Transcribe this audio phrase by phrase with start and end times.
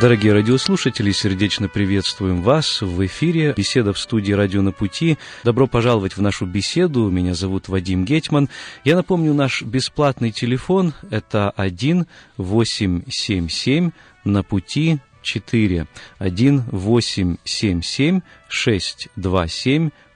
[0.00, 2.80] Дорогие радиослушатели, сердечно приветствуем вас.
[2.80, 5.18] В эфире беседа в студии «Радио на пути».
[5.44, 7.10] Добро пожаловать в нашу беседу.
[7.10, 8.48] Меня зовут Вадим Гетман.
[8.82, 12.06] Я напомню, наш бесплатный телефон– это 1
[12.38, 13.90] 877
[14.24, 15.86] на пути 4
[16.18, 18.20] 1 877 627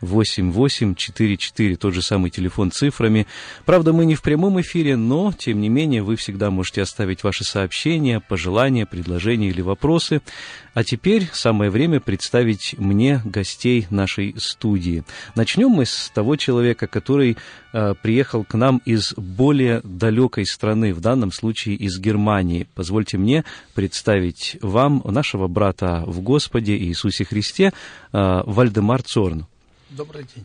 [0.04, 3.26] 8844, тот же самый телефон цифрами.
[3.64, 7.44] Правда, мы не в прямом эфире, но, тем не менее, вы всегда можете оставить ваши
[7.44, 10.20] сообщения, пожелания, предложения или вопросы.
[10.74, 15.04] А теперь самое время представить мне гостей нашей студии.
[15.36, 17.36] Начнем мы с того человека, который
[17.72, 22.66] э, приехал к нам из более далекой страны, в данном случае из Германии.
[22.74, 27.72] Позвольте мне представить вам нашего брата в Господе Иисусе Христе,
[28.12, 29.46] э, Вальдемар Цорн.
[29.90, 30.44] Добрый день.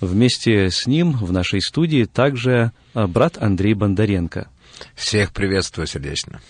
[0.00, 4.48] Вместе с ним в нашей студии также э, брат Андрей Бондаренко.
[4.94, 6.40] Всех приветствую сердечно.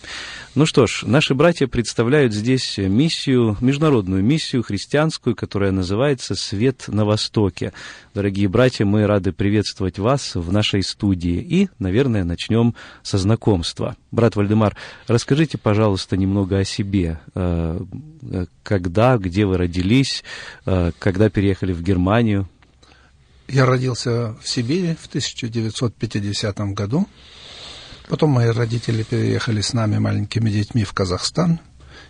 [0.57, 7.05] Ну что ж, наши братья представляют здесь миссию, международную миссию христианскую, которая называется «Свет на
[7.05, 7.73] Востоке».
[8.15, 11.37] Дорогие братья, мы рады приветствовать вас в нашей студии.
[11.37, 13.97] И, наверное, начнем со знакомства.
[14.11, 17.21] Брат Вальдемар, расскажите, пожалуйста, немного о себе.
[17.37, 17.81] Э,
[18.65, 20.25] когда, где вы родились,
[20.67, 22.49] э, когда переехали в Германию?
[23.47, 27.07] Я родился в Сибири в 1950 году.
[28.11, 31.61] Потом мои родители переехали с нами маленькими детьми в Казахстан.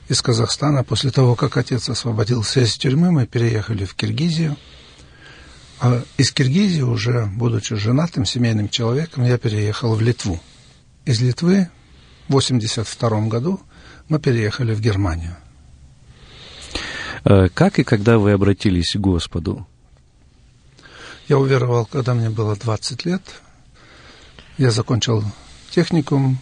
[0.09, 4.57] Из Казахстана, после того, как отец освободился из тюрьмы, мы переехали в Киргизию.
[5.79, 10.41] А из Киргизии, уже будучи женатым семейным человеком, я переехал в Литву.
[11.05, 11.69] Из Литвы
[12.29, 13.61] в 1982 году
[14.09, 15.37] мы переехали в Германию.
[17.27, 19.67] Э, как и когда вы обратились к Господу?
[21.29, 23.23] Я уверовал, когда мне было 20 лет.
[24.57, 25.23] Я закончил
[25.71, 26.39] техникум,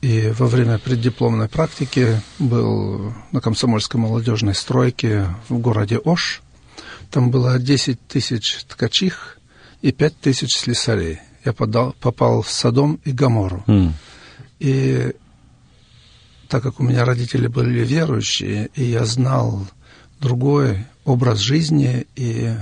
[0.00, 6.42] и во время преддипломной практики был на комсомольской молодежной стройке в городе Ош.
[7.10, 9.38] Там было 10 тысяч ткачих
[9.82, 11.18] и 5 тысяч слесарей.
[11.44, 13.64] Я подал, попал в Содом и Гамору.
[13.66, 13.92] Mm.
[14.60, 15.12] И
[16.48, 19.66] так как у меня родители были верующие, и я знал
[20.20, 22.54] другой образ жизни, и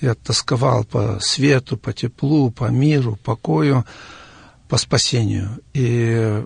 [0.00, 4.21] я тосковал по свету, по теплу, по миру, покою, по
[4.76, 5.60] спасению.
[5.74, 6.44] И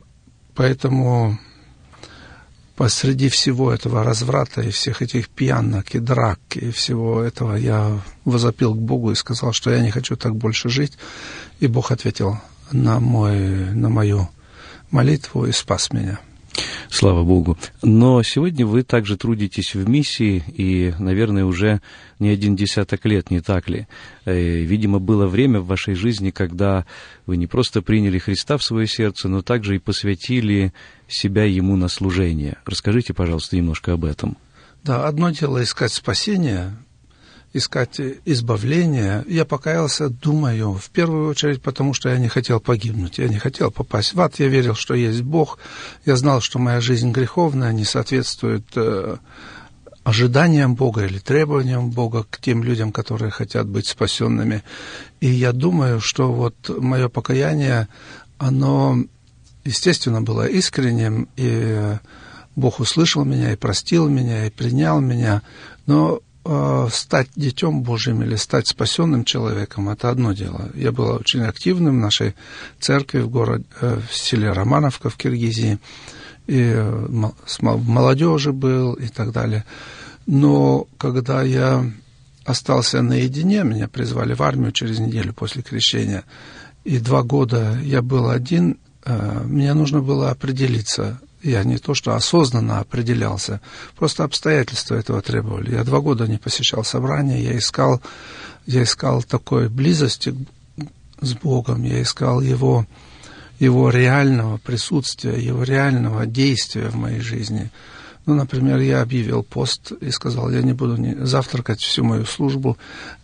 [0.55, 1.39] поэтому
[2.77, 8.75] посреди всего этого разврата и всех этих пьянок и драк и всего этого я возопил
[8.75, 10.99] к Богу и сказал, что я не хочу так больше жить.
[11.59, 12.39] И Бог ответил
[12.71, 14.29] на, мой, на мою
[14.91, 16.21] молитву и спас меня.
[16.89, 17.59] Слава Богу.
[17.83, 21.81] Но сегодня вы также трудитесь в миссии, и, наверное, уже
[22.19, 23.87] не один десяток лет, не так ли?
[24.25, 26.87] Э, видимо, было время в вашей жизни, когда
[27.27, 30.73] вы не просто приняли Христа в свое сердце, но также и посвятили
[31.07, 32.57] себя Ему на служение.
[32.65, 34.37] Расскажите, пожалуйста, немножко об этом.
[34.83, 36.77] Да, одно дело искать спасение,
[37.57, 39.25] искать избавление.
[39.29, 43.71] Я покаялся, думаю, в первую очередь, потому что я не хотел погибнуть, я не хотел
[43.71, 44.39] попасть в ад.
[44.39, 45.59] Я верил, что есть Бог.
[46.05, 49.17] Я знал, что моя жизнь греховная, не соответствует э,
[50.05, 54.63] ожиданиям Бога или требованиям Бога к тем людям, которые хотят быть спасенными.
[55.21, 57.89] И я думаю, что вот мое покаяние,
[58.39, 58.99] оно,
[59.65, 61.97] естественно, было искренним, и
[62.55, 65.43] Бог услышал меня, и простил меня, и принял меня.
[65.87, 70.71] Но э, стать детем Божьим или стать спасенным человеком, это одно дело.
[70.75, 72.35] Я был очень активным в нашей
[72.81, 75.79] церкви в, городе, э, в селе Романовка в Киргизии,
[76.47, 77.07] и э,
[77.45, 79.65] в молодежи был и так далее.
[80.27, 81.91] Но когда я
[82.45, 86.25] остался наедине, меня призвали в армию через неделю после крещения,
[86.85, 92.15] и два года я был один, э, мне нужно было определиться, я не то что
[92.15, 93.61] осознанно определялся,
[93.97, 95.75] просто обстоятельства этого требовали.
[95.75, 98.01] Я два года не посещал собрания, я искал,
[98.67, 100.35] я искал такой близости
[101.21, 102.87] с Богом, я искал его,
[103.59, 107.71] его реального присутствия, его реального действия в моей жизни.
[108.27, 112.77] Ну, например, я объявил пост и сказал, я не буду не завтракать всю мою службу,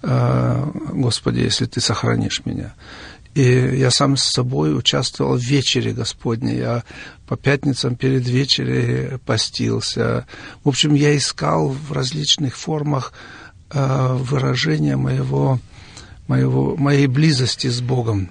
[0.03, 2.73] э, Господи, если Ты сохранишь меня.
[3.35, 6.59] И я сам с собой участвовал в вечере Господней.
[6.59, 6.85] Я
[7.33, 10.27] по пятницам перед вечерей постился.
[10.65, 13.15] В общем, я искал в различных формах
[13.71, 15.59] э, выражения моего,
[16.29, 18.29] моего, моей близости с Богом.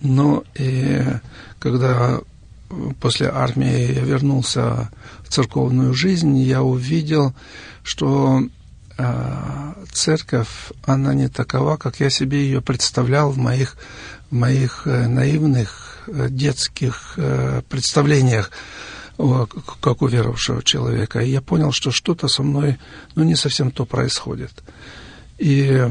[0.00, 1.02] Но и
[1.58, 2.20] когда
[2.98, 4.90] после армии я вернулся
[5.22, 7.34] в церковную жизнь, я увидел,
[7.82, 8.40] что
[8.96, 13.76] э, церковь, она не такова, как я себе ее представлял в моих,
[14.30, 18.50] в моих э, наивных э, детских э, представлениях
[19.80, 21.20] как у веровавшего человека.
[21.20, 22.78] И я понял, что что-то со мной,
[23.14, 24.52] ну, не совсем то происходит.
[25.38, 25.88] И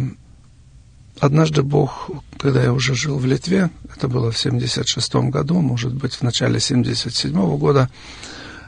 [1.19, 6.13] однажды Бог, когда я уже жил в Литве, это было в 76 году, может быть,
[6.13, 7.89] в начале 77 -го года,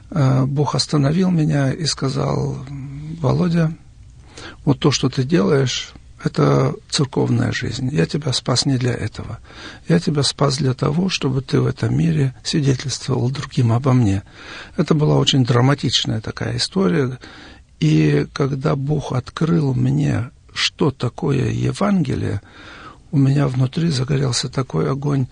[0.10, 2.58] э, Бог остановил меня и сказал,
[3.22, 3.74] Володя,
[4.66, 5.94] вот то, что ты делаешь,
[6.28, 7.90] это церковная жизнь.
[7.92, 9.40] Я тебя спас не для этого.
[9.88, 14.24] Я тебя спас для того, чтобы ты в этом мире свидетельствовал другим обо мне.
[14.76, 17.18] Это была очень драматичная такая история.
[17.80, 22.42] И когда Бог открыл мне, что такое Евангелие,
[23.12, 25.28] у меня внутри загорелся такой огонь,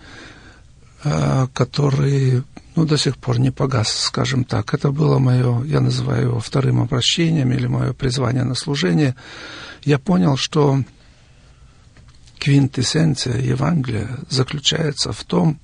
[1.04, 2.42] э, который
[2.76, 4.74] ну, до сих пор не погас, скажем так.
[4.74, 9.16] Это было мое, я называю его вторым обращением или мое призвание на служение.
[9.82, 10.82] Я понял, что
[12.38, 15.58] квинтэссенция Евангелия заключается в том,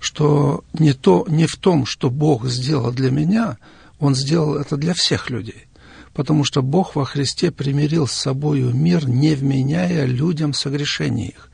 [0.00, 3.58] что не, то, не в том, что Бог сделал для меня,
[3.98, 5.66] Он сделал это для всех людей.
[6.14, 11.50] Потому что Бог во Христе примирил с собою мир, не вменяя людям согрешений их.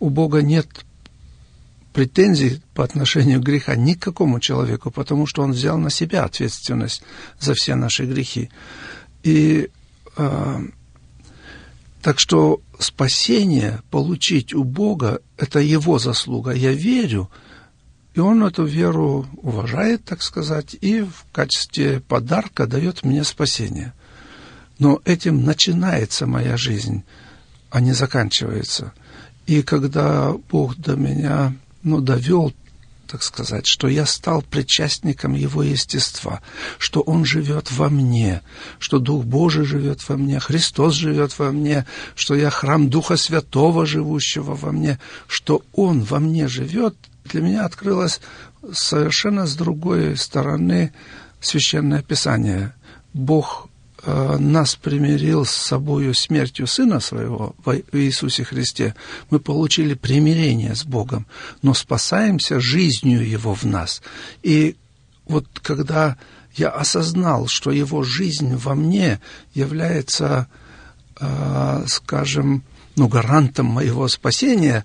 [0.00, 0.66] У Бога нет
[1.96, 6.24] претензий по отношению к греха ни к какому человеку, потому что он взял на себя
[6.24, 7.02] ответственность
[7.40, 8.50] за все наши грехи.
[9.22, 9.70] И
[10.18, 10.58] э,
[12.02, 16.50] так что спасение получить у Бога– это его заслуга.
[16.50, 17.30] Я верю,
[18.12, 23.94] и он эту веру уважает, так сказать, и в качестве подарка дает мне спасение.
[24.78, 27.04] Но этим начинается моя жизнь,
[27.70, 28.92] а не заканчивается.
[29.46, 31.54] И когда Бог до меня
[31.86, 32.52] ну, довел,
[33.06, 36.40] так сказать, что я стал причастником Его естества,
[36.78, 38.42] что Он живет во мне,
[38.80, 41.86] что Дух Божий живет во мне, Христос живет во мне,
[42.16, 44.98] что я храм Духа Святого, живущего во мне,
[45.28, 48.20] что Он во мне живет, для меня открылось
[48.72, 50.92] совершенно с другой стороны
[51.40, 52.74] Священное Писание.
[53.14, 53.68] Бог
[54.06, 58.94] нас примирил с собою смертью Сына Своего в Иисусе Христе,
[59.30, 61.26] мы получили примирение с Богом,
[61.62, 64.02] но спасаемся жизнью Его в нас.
[64.42, 64.76] И
[65.26, 66.16] вот когда
[66.54, 69.20] я осознал, что Его жизнь во мне
[69.54, 70.48] является,
[71.20, 72.62] э, скажем,
[72.96, 74.84] ну, гарантом моего спасения,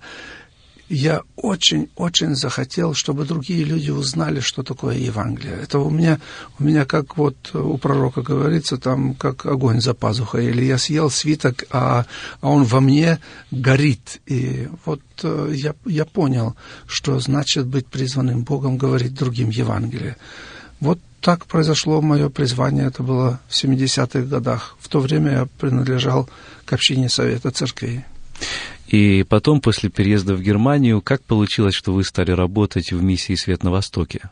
[0.92, 5.58] я очень-очень захотел, чтобы другие люди узнали, что такое Евангелие.
[5.62, 6.20] Это у меня,
[6.58, 11.08] у меня как вот у пророка говорится, там как огонь за пазухой, или я съел
[11.08, 12.04] свиток, а,
[12.42, 13.18] а он во мне
[13.50, 14.20] горит.
[14.26, 16.56] И вот э, я, я понял,
[16.86, 20.16] что значит быть призванным Богом, говорить другим Евангелие.
[20.80, 24.76] Вот так произошло мое призвание, это было в 70-х годах.
[24.78, 26.28] В то время я принадлежал
[26.66, 28.04] к общине Совета Церквей.
[28.92, 33.64] И потом, после переезда в Германию, как получилось, что вы стали работать в миссии «Свет
[33.64, 34.28] на Востоке»?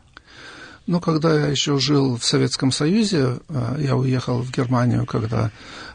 [0.85, 5.49] Ну, когда я еще жил в Советском Союзе, э, я уехал в Германию, когда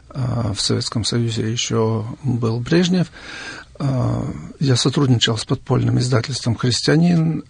[0.09, 3.07] э, в Советском Союзе еще был Брежнев,
[3.79, 4.21] э,
[4.59, 7.43] я сотрудничал с подпольным издательством «Христианин»,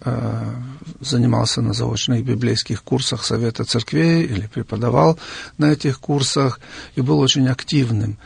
[1.00, 5.18] занимался на заочных библейских курсах Совета Церквей или преподавал
[5.58, 6.60] на этих курсах
[6.94, 8.18] и был очень активным.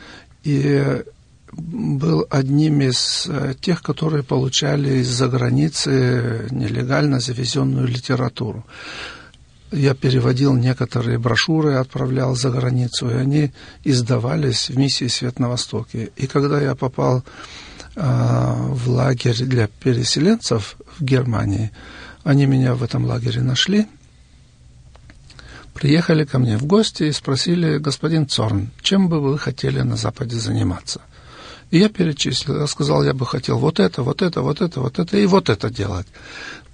[0.45, 1.03] И
[1.53, 8.65] был одним из э, тех, которые получали из-за границы нелегально завезенную литературу.
[9.71, 13.53] Я переводил некоторые брошюры, отправлял за границу, и они
[13.85, 16.11] издавались в миссии «Свет на Востоке».
[16.17, 17.23] И когда я попал
[17.97, 21.71] э, в лагерь для переселенцев в Германии,
[22.25, 23.87] они меня в этом лагере нашли,
[25.75, 30.37] приехали ко мне в гости и спросили, господин Цорн, чем бы вы хотели на Западе
[30.37, 31.03] заниматься?
[31.73, 34.99] И я перечислил, я сказал, я бы хотел вот это, вот это, вот это, вот
[34.99, 36.07] это и вот это делать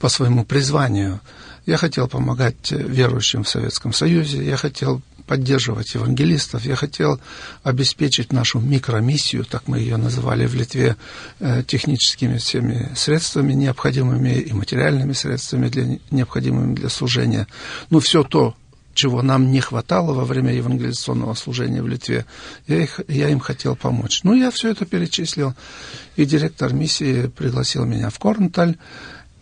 [0.00, 1.20] по своему призванию.
[1.66, 7.20] Я хотел помогать верующим в Советском Союзе, я хотел поддерживать евангелистов, я хотел
[7.62, 10.96] обеспечить нашу микромиссию, так мы ее называли в Литве,
[11.38, 17.46] э, техническими всеми средствами необходимыми и материальными средствами, для, необходимыми для служения.
[17.90, 18.56] Ну, все то,
[18.98, 22.26] чего нам не хватало во время евангелизационного служения в Литве,
[22.66, 24.24] я, их, я им хотел помочь.
[24.24, 25.54] Ну, я все это перечислил,
[26.16, 28.76] и директор миссии пригласил меня в Корнталь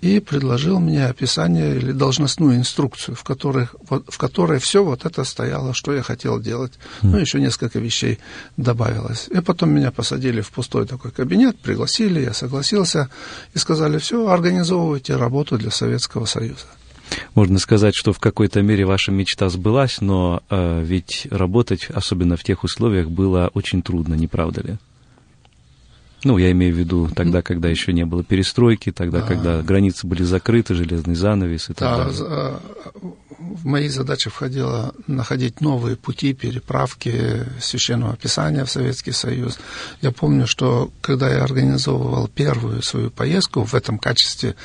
[0.02, 5.72] и предложил мне описание или должностную инструкцию, в которой, в которой все вот это стояло,
[5.72, 6.72] что я хотел делать.
[7.00, 7.08] Mm.
[7.08, 8.18] Ну, еще несколько вещей
[8.58, 9.26] добавилось.
[9.30, 13.08] И потом меня посадили в пустой такой кабинет, пригласили, я согласился,
[13.54, 16.66] и сказали, все, организовывайте работу для Советского Союза.
[17.34, 22.44] Можно сказать, что в какой-то мере ваша мечта сбылась, но э, ведь работать, особенно в
[22.44, 24.76] тех условиях, было очень трудно, не правда ли?
[26.24, 29.22] Ну, я имею в виду тогда, когда еще не было перестройки, тогда, а...
[29.22, 32.58] когда границы были закрыты, железный занавес и так да, далее.
[33.38, 39.58] В мои задачи входило находить новые пути переправки священного писания в Советский Союз.
[40.00, 44.56] Я помню, что когда я организовывал первую свою поездку в этом качестве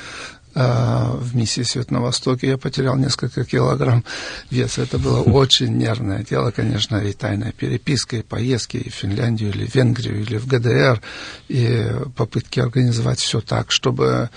[0.54, 2.48] в миссии «Свет на Востоке».
[2.48, 4.04] Я потерял несколько килограмм
[4.50, 4.82] веса.
[4.82, 9.66] Это было очень нервное дело, конечно, и тайная переписка, и поездки и в Финляндию, или
[9.66, 11.02] в Венгрию, или в ГДР,
[11.48, 14.30] и попытки организовать все так, чтобы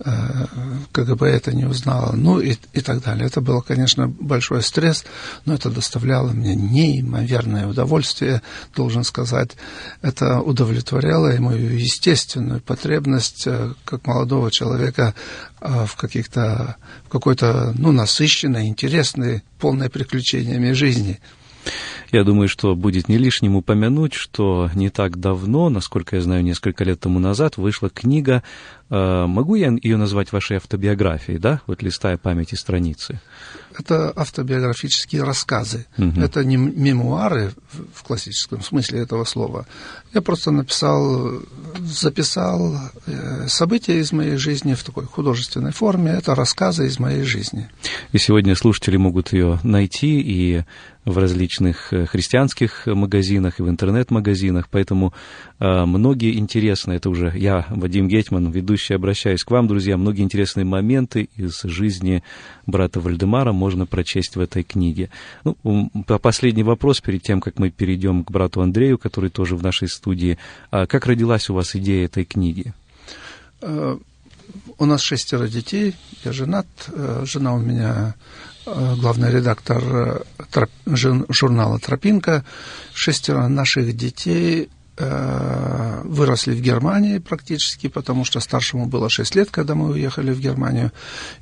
[0.00, 0.46] э,
[0.92, 3.26] КГБ это не узнало, ну и, и так далее.
[3.26, 5.04] Это было, конечно, большой стресс,
[5.44, 8.42] но это доставляло мне неимоверное удовольствие,
[8.74, 9.50] должен сказать.
[10.02, 15.14] Это удовлетворяло и мою естественную потребность, э, как молодого человека,
[15.60, 21.18] в каких-то, в какой-то, ну, насыщенной, интересной, полной приключениями жизни.
[22.10, 26.84] Я думаю, что будет не лишним упомянуть, что не так давно, насколько я знаю, несколько
[26.84, 28.42] лет тому назад, вышла книга,
[28.88, 33.20] э, могу я ее назвать вашей автобиографией, да, вот листая памяти страницы?
[33.76, 35.86] Это автобиографические рассказы.
[35.98, 36.20] Угу.
[36.20, 37.52] Это не мемуары
[37.94, 39.66] в классическом смысле этого слова.
[40.14, 41.42] Я просто написал,
[41.80, 46.12] записал э, события из моей жизни в такой художественной форме.
[46.12, 47.68] Это рассказы из моей жизни.
[48.12, 50.64] И сегодня слушатели могут ее найти и
[51.08, 55.12] в различных э, христианских магазинах и в интернет-магазинах, поэтому
[55.58, 60.64] э, многие интересные, это уже я, Вадим Гетман, ведущий, обращаюсь к вам, друзья, многие интересные
[60.64, 62.22] моменты из жизни
[62.66, 65.10] брата Вальдемара можно прочесть в этой книге.
[65.44, 65.90] Ну,
[66.22, 70.38] последний вопрос перед тем, как мы перейдем к брату Андрею, который тоже в нашей студии.
[70.70, 72.72] А как родилась у вас идея этой книги?
[73.60, 73.98] Э,
[74.78, 78.14] у нас шестеро детей, я женат, э, жена у меня
[78.66, 80.24] э, главный редактор
[80.86, 82.44] журнала «Тропинка».
[82.94, 84.68] Шестеро наших детей
[84.98, 90.92] выросли в Германии практически, потому что старшему было 6 лет, когда мы уехали в Германию,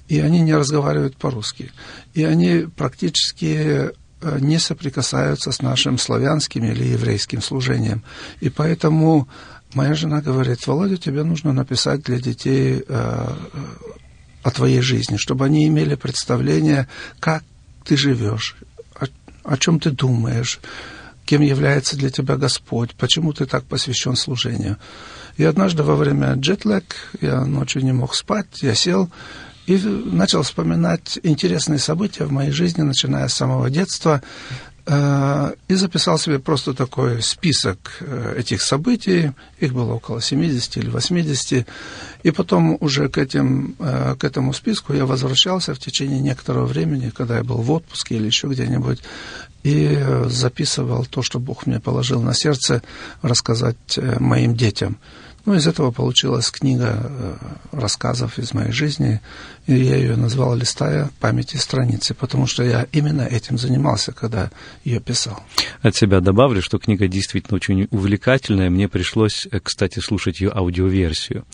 [0.09, 1.73] и они не разговаривают по-русски.
[2.15, 8.03] И они практически э, не соприкасаются с нашим славянским или еврейским служением.
[8.41, 9.29] И поэтому
[9.75, 13.29] моя жена говорит, Володя, тебе нужно написать для детей э,
[14.43, 16.89] о твоей жизни, чтобы они имели представление,
[17.21, 17.43] как
[17.85, 18.57] ты живешь,
[18.95, 19.07] о,
[19.45, 20.61] о чем ты думаешь,
[21.27, 24.79] кем является для тебя Господь, почему ты так посвящен служению.
[25.37, 26.85] И однажды во время джетлэг,
[27.21, 29.11] я ночью не мог спать, я сел
[29.67, 34.23] и начал вспоминать интересные события в моей жизни, начиная с самого детства,
[34.87, 40.89] э, и записал себе просто такой список э, этих событий, их было около 70 или
[40.89, 41.67] 80,
[42.23, 47.11] и потом уже к, этим, э, к этому списку я возвращался в течение некоторого времени,
[47.11, 49.01] когда я был в отпуске или еще где-нибудь,
[49.67, 52.83] и записывал то, что Бог мне положил на сердце
[53.23, 54.97] рассказать э, моим детям.
[55.45, 57.35] Ну, из этого получилась книга э,
[57.73, 59.21] рассказов из моей жизни,
[59.67, 64.51] и я ее назвал «Листая памяти страницы», потому что я именно этим занимался, когда
[64.85, 65.41] ее писал.
[65.83, 68.71] От себя добавлю, что книга действительно очень увлекательная.
[68.71, 71.45] Мне пришлось, э, кстати, слушать ее аудиоверсию.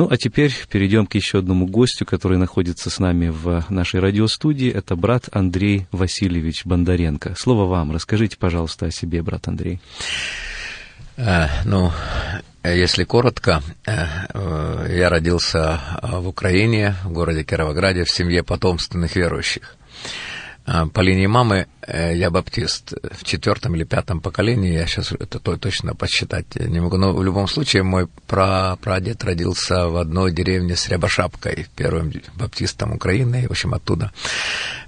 [0.00, 4.70] Ну, а теперь перейдем к еще одному гостю, который находится с нами в нашей радиостудии.
[4.70, 7.34] Это брат Андрей Васильевич Бондаренко.
[7.36, 7.92] Слово вам.
[7.92, 9.78] Расскажите, пожалуйста, о себе, брат Андрей.
[11.18, 11.92] Э, ну,
[12.64, 19.76] если коротко, э, я родился в Украине, в городе Кировограде, в семье потомственных верующих.
[20.72, 25.40] А, по линии мамы э, я баптист в четвертом или пятом поколении, я сейчас это
[25.40, 30.76] точно подсчитать не могу, но в любом случае мой пра прадед родился в одной деревне
[30.76, 34.12] с Рябошапкой, первым баптистом Украины, в общем, оттуда,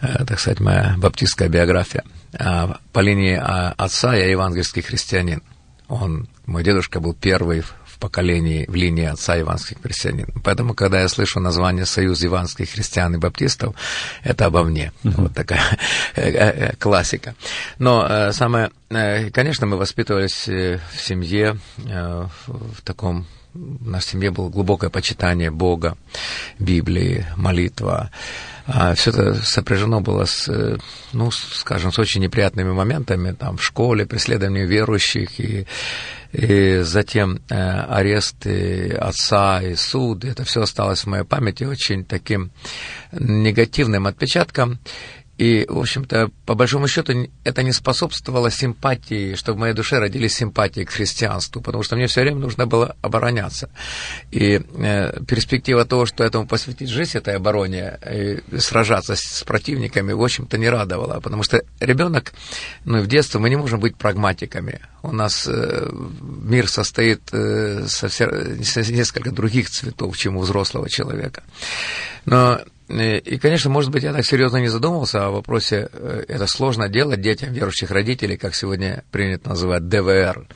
[0.02, 2.04] э, так сказать, моя баптистская биография.
[2.38, 5.42] А по линии а, отца я евангельский христианин.
[5.88, 7.64] Он, мой дедушка был первый
[8.02, 10.26] поколений в линии отца иванских христианин.
[10.42, 13.76] Поэтому, когда я слышу название Союз иванских христиан и баптистов,
[14.24, 14.92] это обо мне.
[15.04, 15.22] Uh-huh.
[15.22, 15.78] Вот такая
[16.16, 17.36] э, э, классика.
[17.78, 18.72] Но э, самое,
[19.32, 25.96] конечно, мы воспитывались в семье в таком в нашей семье было глубокое почитание Бога,
[26.58, 28.10] Библии, молитва.
[28.66, 30.78] А все это сопряжено было с,
[31.12, 35.66] ну, скажем, с очень неприятными моментами там, в школе, преследованием верующих и
[36.32, 42.50] и затем э, арест отца и суд, это все осталось в моей памяти очень таким
[43.12, 44.78] негативным отпечатком.
[45.38, 47.12] И, в общем-то, по большому счету,
[47.42, 52.06] это не способствовало симпатии, чтобы в моей душе родились симпатии к христианству, потому что мне
[52.06, 53.70] все время нужно было обороняться.
[54.30, 60.22] И э, перспектива того, что этому посвятить жизнь, этой обороне, и сражаться с противниками, в
[60.22, 62.32] общем-то, не радовала, потому что ребенок,
[62.84, 64.80] ну, в детстве мы не можем быть прагматиками.
[65.02, 70.90] У нас э, мир состоит э, со, все, со несколько других цветов, чем у взрослого
[70.90, 71.42] человека.
[72.26, 72.60] Но
[72.92, 77.20] и, конечно, может быть, я так серьезно не задумывался о вопросе, э, это сложно делать
[77.20, 80.46] детям верующих родителей, как сегодня принято называть ДВР.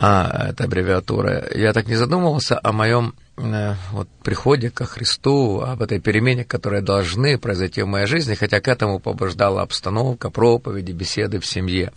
[0.00, 1.44] А, это аббревиатура.
[1.54, 6.82] Я так не задумывался о моем э, вот, приходе ко Христу, об этой перемене, которые
[6.82, 11.92] должны произойти в моей жизни, хотя к этому побуждала обстановка, проповеди, беседы в семье.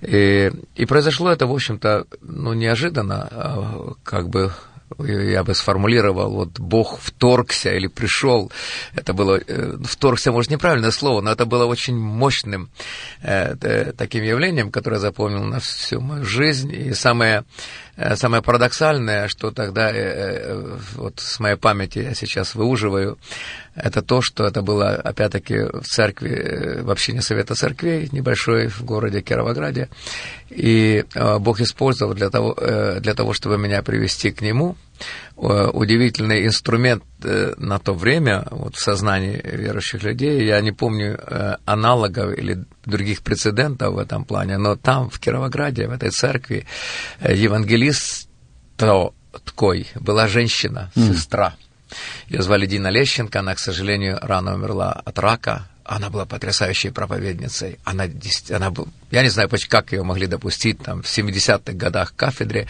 [0.00, 4.52] И, и произошло это, в общем-то, ну, неожиданно, а, как бы
[4.98, 8.52] я бы сформулировал, вот Бог вторгся или пришел,
[8.94, 12.70] это было, э, вторгся, может, неправильное слово, но это было очень мощным
[13.22, 17.44] э, таким явлением, которое запомнил на всю мою жизнь, и самое
[18.16, 23.18] самое парадоксальное, что тогда э, э, вот с моей памяти я сейчас выуживаю,
[23.74, 29.20] это то, что это было, опять-таки, в церкви, в общине Совета Церквей, небольшой в городе
[29.20, 29.88] Кировограде.
[30.50, 31.04] И
[31.40, 34.76] Бог использовал для того, для того, чтобы меня привести к Нему.
[35.36, 40.46] Удивительный инструмент на то время вот в сознании верующих людей.
[40.46, 41.18] Я не помню
[41.64, 46.66] аналогов или других прецедентов в этом плане, но там, в Кировограде, в этой церкви,
[47.20, 48.28] евангелист
[48.76, 51.56] такой была женщина, сестра.
[52.28, 57.78] Ее звали Дина Лещенко, она, к сожалению, рано умерла от рака, она была потрясающей проповедницей.
[57.84, 58.06] Она,
[58.50, 58.72] она
[59.14, 62.66] я не знаю, как ее могли допустить там, в 70-х годах кафедре.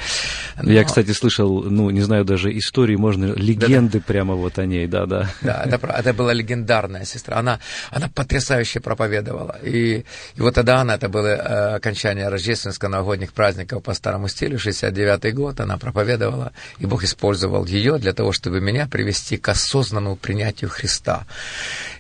[0.63, 0.71] Но...
[0.71, 4.87] Я, кстати, слышал, ну, не знаю, даже истории, можно, легенды да, прямо вот о ней,
[4.87, 5.31] да-да.
[5.41, 7.39] Да, это, это была легендарная сестра.
[7.39, 7.61] Она,
[7.91, 9.57] она потрясающе проповедовала.
[9.63, 10.05] И,
[10.37, 15.61] и вот тогда она, это было э, окончание рождественско-новогодних праздников по старому стилю, 69-й год,
[15.61, 21.27] она проповедовала, и Бог использовал ее для того, чтобы меня привести к осознанному принятию Христа.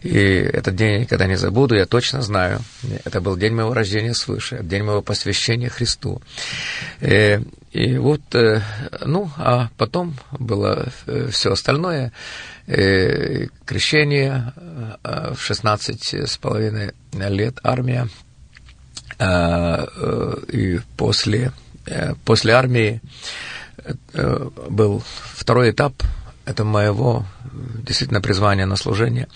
[0.02, 2.60] И этот день никогда не забуду, я точно знаю.
[3.04, 6.20] Это был день моего рождения свыше, день моего посвящения Христу.
[7.00, 7.40] И, э,
[7.72, 8.62] и вот, э,
[9.04, 12.12] ну, а потом было э, все остальное.
[12.66, 14.54] Крещение
[15.02, 18.08] в 16 с половиной лет, армия.
[20.50, 21.52] И после,
[22.24, 23.02] после армии
[24.70, 25.02] был
[25.34, 25.92] второй этап
[26.46, 27.26] это моего
[27.86, 29.28] действительно призвания на служение.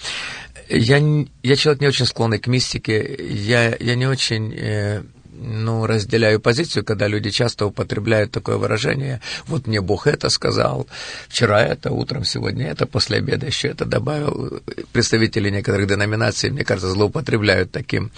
[0.68, 1.02] Я,
[1.42, 5.02] я человек не очень склонный к мистике, я, я не очень э,
[5.40, 10.86] ну, разделяю позицию, когда люди часто употребляют такое выражение, вот мне Бог это сказал,
[11.28, 14.60] вчера это, утром, сегодня это, после обеда еще это добавил.
[14.92, 18.10] Представители некоторых деноминаций, мне кажется, злоупотребляют таким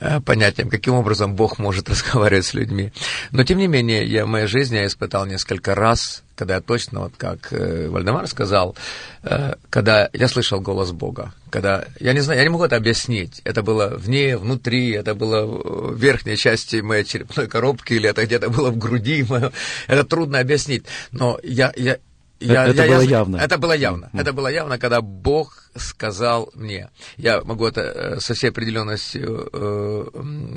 [0.00, 2.92] э, понятием, каким образом Бог может разговаривать с людьми.
[3.30, 7.14] Но, тем не менее, я в моей жизни я испытал несколько раз когда точно, вот
[7.16, 8.76] как э, Вальдемар сказал,
[9.24, 13.40] э, когда я слышал голос Бога, когда, я не знаю, я не могу это объяснить,
[13.42, 18.50] это было вне, внутри, это было в верхней части моей черепной коробки, или это где-то
[18.50, 19.26] было в груди,
[19.88, 21.98] это трудно объяснить, но я, я,
[22.40, 23.36] я, это я, было я, явно.
[23.36, 24.04] Это было явно.
[24.06, 24.20] Mm-hmm.
[24.20, 26.88] Это было явно, когда Бог сказал мне.
[27.16, 30.04] Я могу это э, со всей определенностью э,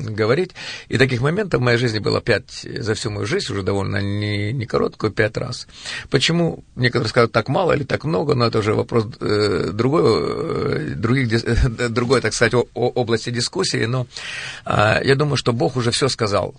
[0.10, 0.52] говорить.
[0.90, 4.54] И таких моментов в моей жизни было пять за всю мою жизнь, уже довольно не,
[4.54, 5.68] не короткую, пять раз.
[6.10, 10.94] Почему некоторые скажут так мало или так много, но это уже вопрос э, другой, э,
[10.96, 13.86] других, э, другой, так сказать, о, о, области дискуссии.
[13.86, 14.08] Но
[14.66, 16.56] э, я думаю, что Бог уже все сказал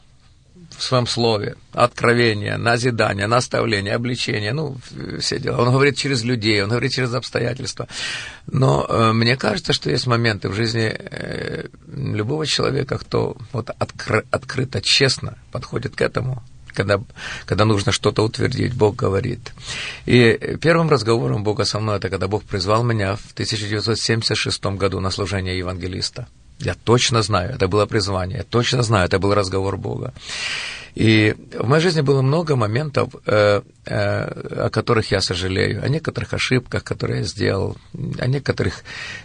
[0.83, 4.77] в своем слове, откровение, назидание, наставление, обличение, ну,
[5.21, 5.63] все дела.
[5.63, 7.87] Он говорит через людей, он говорит через обстоятельства.
[8.51, 14.25] Но э, мне кажется, что есть моменты в жизни э, любого человека, кто вот откры,
[14.33, 16.43] открыто, честно подходит к этому,
[16.75, 17.01] когда,
[17.47, 19.53] когда нужно что-то утвердить, Бог говорит.
[20.07, 25.11] И первым разговором Бога со мной, это когда Бог призвал меня в 1976 году на
[25.11, 26.27] служение евангелиста.
[26.59, 30.13] Я точно знаю, это было призвание, я точно знаю, это был разговор Бога.
[30.95, 36.35] И в моей жизни было много моментов, э, э, о которых я сожалею, о некоторых
[36.35, 37.79] ошибках, которые я сделал,
[38.19, 38.85] о некоторых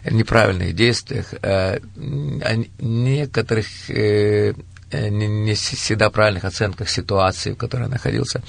[0.09, 8.41] неправильных действиях, э, о некоторых не, не всегда правильных оценках ситуации, в которой я находился.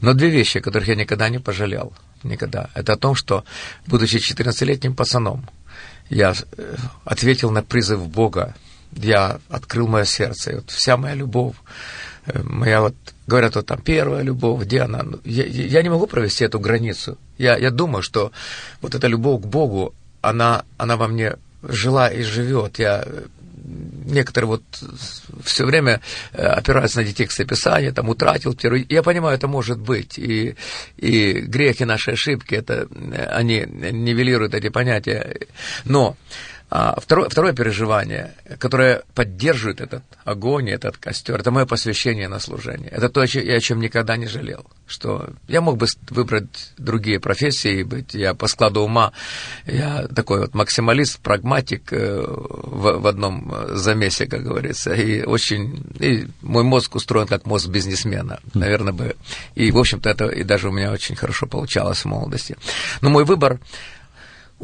[0.00, 1.92] Но две вещи, о которых я никогда не пожалел,
[2.24, 3.44] никогда, это о том, что,
[3.86, 5.48] будучи 14-летним пацаном,
[6.10, 8.54] я э, ответил на призыв Бога,
[8.92, 11.56] я открыл мое сердце, и вот вся моя любовь,
[12.26, 12.94] э, моя вот,
[13.26, 17.18] говорят, вот там первая любовь, где она, ну, я, я не могу провести эту границу.
[17.38, 18.32] Я, я думаю, что
[18.80, 22.78] вот эта любовь к Богу, она, она во мне жила и живет.
[22.78, 23.04] Я
[23.64, 24.62] некоторые вот
[25.42, 26.00] все время
[26.32, 28.86] э, опираются на тексты Писания, там утратил первый.
[28.88, 30.18] Я понимаю, это может быть.
[30.18, 30.56] И,
[30.96, 35.36] и грехи, наши ошибки, это, э, они нивелируют эти понятия.
[35.84, 36.16] Но
[36.76, 42.88] а второе, второе переживание, которое поддерживает этот огонь, этот костер, это мое посвящение на служение.
[42.88, 44.66] Это то, о чем никогда не жалел.
[44.88, 49.12] Что я мог бы выбрать другие профессии, быть я по складу ума,
[49.66, 54.94] я такой вот максималист, прагматик э, в, в одном замесе, как говорится.
[54.94, 55.80] И очень...
[56.00, 59.14] И мой мозг устроен как мозг бизнесмена, наверное, бы.
[59.54, 62.56] И, в общем-то, это и даже у меня очень хорошо получалось в молодости.
[63.00, 63.60] Но мой выбор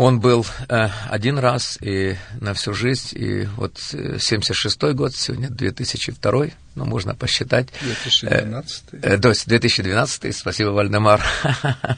[0.00, 5.50] он был э, один раз и на всю жизнь, и вот 76-й э, год, сегодня
[5.50, 7.68] 2002 ну, можно посчитать.
[7.82, 11.22] 2012 э, э, то есть 2012 спасибо, Вальдемар.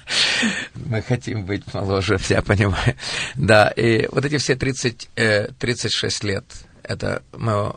[0.75, 2.97] Мы хотим быть моложе, я понимаю.
[3.37, 6.45] Да, и вот эти все 30, э, 36 лет,
[6.83, 7.75] это мое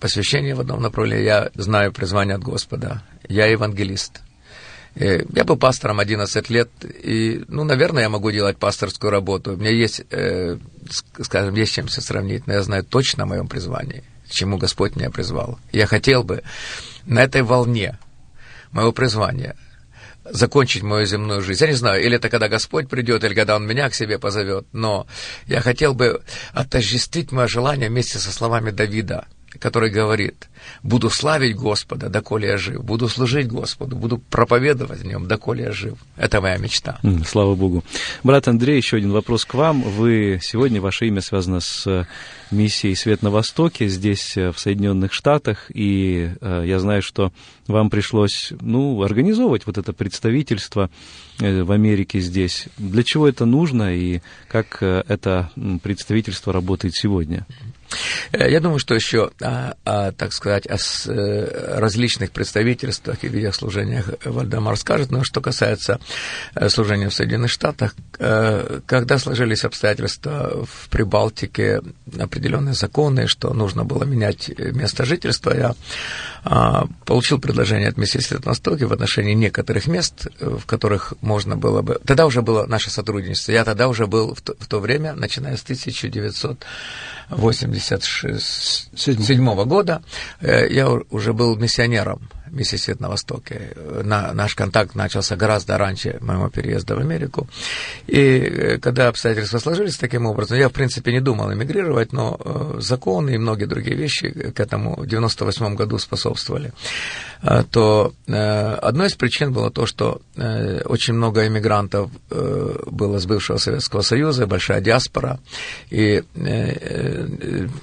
[0.00, 1.24] посвящение в одном направлении.
[1.24, 3.02] Я знаю призвание от Господа.
[3.26, 4.20] Я евангелист.
[4.94, 9.54] Э, я был пастором 11 лет, и, ну, наверное, я могу делать пасторскую работу.
[9.54, 10.58] У меня есть, э,
[11.20, 14.96] скажем, есть чем все сравнить, но я знаю точно о моем призвании, к чему Господь
[14.96, 15.58] меня призвал.
[15.72, 16.42] Я хотел бы
[17.06, 17.98] на этой волне
[18.70, 19.56] моего призвания
[20.24, 21.64] закончить мою земную жизнь.
[21.64, 24.66] Я не знаю, или это когда Господь придет, или когда Он меня к себе позовет,
[24.72, 25.06] но
[25.46, 29.26] я хотел бы отождествить мое желание вместе со словами Давида–
[29.58, 30.48] который говорит,
[30.82, 35.72] буду славить Господа, доколе я жив, буду служить Господу, буду проповедовать в нем, доколе я
[35.72, 35.98] жив.
[36.16, 36.98] Это моя мечта.
[37.26, 37.84] Слава Богу.
[38.22, 39.82] Брат Андрей, еще один вопрос к вам.
[39.82, 42.04] Вы сегодня, ваше имя связано с э,
[42.50, 47.32] миссией «Свет на Востоке» здесь, э, в Соединенных Штатах, и э, я знаю, что
[47.66, 50.90] вам пришлось, ну, организовывать вот это представительство
[51.38, 52.66] в Америке здесь.
[52.76, 55.50] Для чего это нужно и как это
[55.82, 57.46] представительство работает сегодня?
[58.32, 63.54] Э, я думаю, что еще, а, а, так сказать, о э, различных представительствах и видах
[63.54, 66.00] служения Вальдемар скажет, но что касается
[66.54, 67.94] э, служения в Соединенных Штатах,
[68.86, 71.80] когда сложились обстоятельства в Прибалтике,
[72.18, 75.74] определенные законы, что нужно было менять место жительства, я
[76.44, 81.82] а, получил предложение от Министерства на Востоке в отношении некоторых мест, в которых можно было
[81.82, 82.00] бы...
[82.04, 83.52] Тогда уже было наше сотрудничество.
[83.52, 85.62] Я тогда уже был в то, в то время, начиная с
[87.30, 90.02] 1987 года,
[90.40, 93.72] э, я уже был миссионером миссии «Свет на Востоке».
[94.04, 97.48] На, наш контакт начался гораздо раньше моего переезда в Америку.
[98.06, 102.80] И э, когда обстоятельства сложились таким образом, я, в принципе, не думал эмигрировать, но э,
[102.80, 106.72] законы и многие другие вещи к этому в 98 году способствовали.
[107.42, 110.20] А, то э, одной из причин было то, что
[110.84, 115.38] очень много иммигрантов было с бывшего Советского Союза, большая диаспора,
[115.90, 116.22] и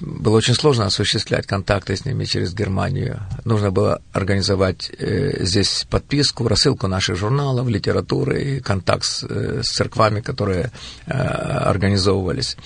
[0.00, 3.20] было очень сложно осуществлять контакты с ними через Германию.
[3.44, 9.70] Нужно было организовать э, здесь подписку, рассылку наших журналов, литературы и контакт с, э, с
[9.70, 10.70] церквами, которые
[11.06, 12.56] э, организовывались.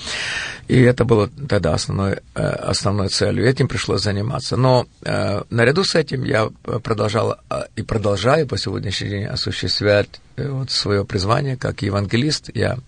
[0.68, 3.46] И это было тогда основной, э, основной целью.
[3.46, 4.56] Этим пришлось заниматься.
[4.56, 6.48] Но э, наряду с этим я
[6.84, 12.50] продолжал э, и продолжаю по сегодняшний день осуществлять э, вот свое призвание как евангелист.
[12.54, 12.78] Я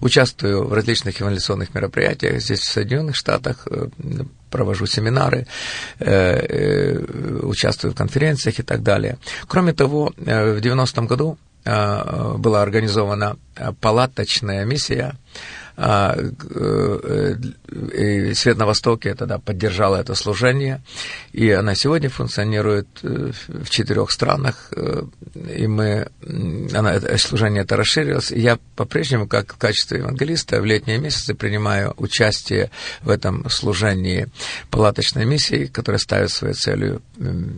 [0.00, 3.86] участвую в различных евангелиционных мероприятиях здесь, в Соединенных Штатах, э,
[4.50, 5.48] провожу семинары,
[5.98, 9.18] участвую в конференциях и так далее.
[9.48, 13.36] Кроме того, в 90-м году была организована
[13.80, 15.63] палаточная миссия а, э,
[17.92, 20.82] и Свет на Востоке тогда поддержала это служение,
[21.32, 25.02] и она сегодня функционирует э, в четырех странах, э,
[25.56, 26.06] и мы,
[26.72, 32.70] она, служение это расширилось, я по-прежнему, как в качестве евангелиста, в летние месяцы принимаю участие
[33.02, 34.28] в этом служении
[34.70, 37.02] палаточной миссии, которая ставит своей целью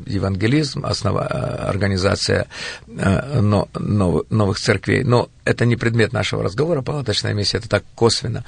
[0.07, 2.47] евангелизм, основа, организация
[2.87, 5.05] новых церквей.
[5.05, 8.45] Но это не предмет нашего разговора, палаточная миссия, это так косвенно.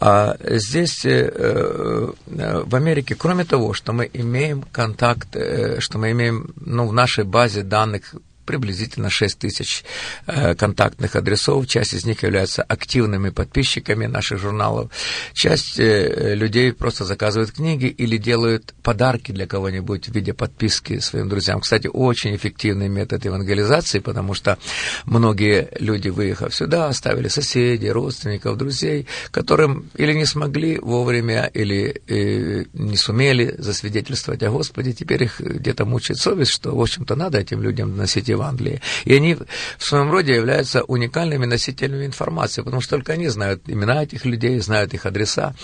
[0.00, 6.10] А здесь, э, э, в Америке, кроме того, что мы имеем контакт, э, что мы
[6.12, 8.14] имеем ну, в нашей базе данных
[8.48, 9.84] приблизительно 6 тысяч
[10.26, 11.66] э, контактных адресов.
[11.66, 14.90] Часть из них являются активными подписчиками наших журналов.
[15.34, 21.28] Часть э, людей просто заказывают книги или делают подарки для кого-нибудь в виде подписки своим
[21.28, 21.60] друзьям.
[21.60, 24.56] Кстати, очень эффективный метод евангелизации, потому что
[25.04, 32.64] многие люди, выехав сюда, оставили соседей, родственников, друзей, которым или не смогли вовремя, или э,
[32.72, 34.94] не сумели засвидетельствовать о Господе.
[34.94, 37.94] Теперь их где-то мучает совесть, что, в общем-то, надо этим людям
[38.38, 38.80] доносить Евангелии.
[39.04, 44.02] И они в своем роде являются уникальными носителями информации, потому что только они знают имена
[44.02, 45.54] этих людей, знают их адреса.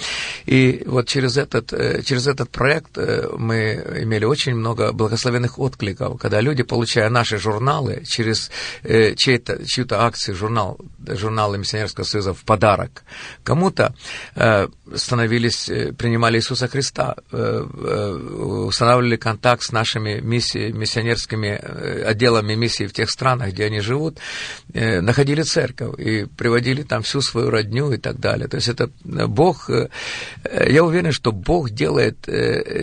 [0.47, 6.19] И вот через этот, э, через этот проект э, мы имели очень много благословенных откликов,
[6.21, 8.51] когда люди, получая наши журналы через
[8.83, 13.05] э, чью-то акцию, журнал, журналы Миссионерского союза в подарок,
[13.43, 13.95] кому-то
[14.95, 21.61] становились, принимали Иисуса Христа, устанавливали контакт с нашими миссиями, миссионерскими
[22.05, 24.19] отделами миссии в тех странах, где они живут,
[24.73, 28.49] находили церковь и приводили там всю свою родню и так далее.
[28.49, 29.71] То есть это Бог,
[30.71, 32.19] я уверен, что Бог делает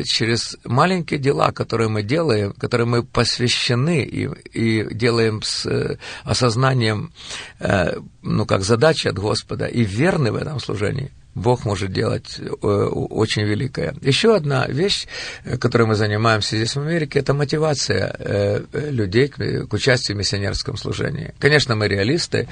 [0.06, 7.12] через маленькие дела, которые мы делаем, которые мы посвящены и, и делаем с э, осознанием,
[7.60, 12.44] э, ну, как задачи от Господа, и верны в этом служении, Бог может делать э,
[12.44, 13.96] очень великое.
[14.02, 15.08] Еще одна вещь,
[15.46, 20.76] э, которой мы занимаемся здесь в Америке, это мотивация э, людей к участию в миссионерском
[20.76, 21.34] служении.
[21.40, 22.48] Конечно, мы реалисты,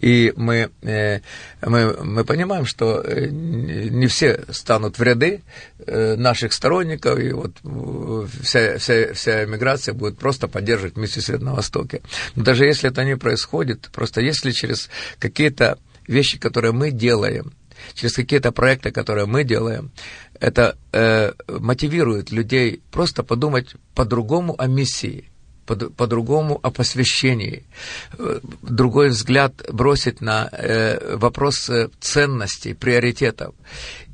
[0.00, 5.42] и мы, мы, мы понимаем, что не все станут в ряды
[5.86, 7.52] наших сторонников, и вот
[8.42, 12.02] вся, вся, вся эмиграция будет просто поддерживать миссию Свет на Востоке.
[12.34, 14.88] Но даже если это не происходит, просто если через
[15.18, 17.52] какие-то вещи, которые мы делаем,
[17.94, 19.90] через какие-то проекты, которые мы делаем,
[20.38, 25.30] это э, мотивирует людей просто подумать по-другому о миссии,
[25.66, 27.64] по-другому о посвящении,
[28.18, 33.54] э, другой взгляд бросить на э, вопрос э, ценностей, приоритетов.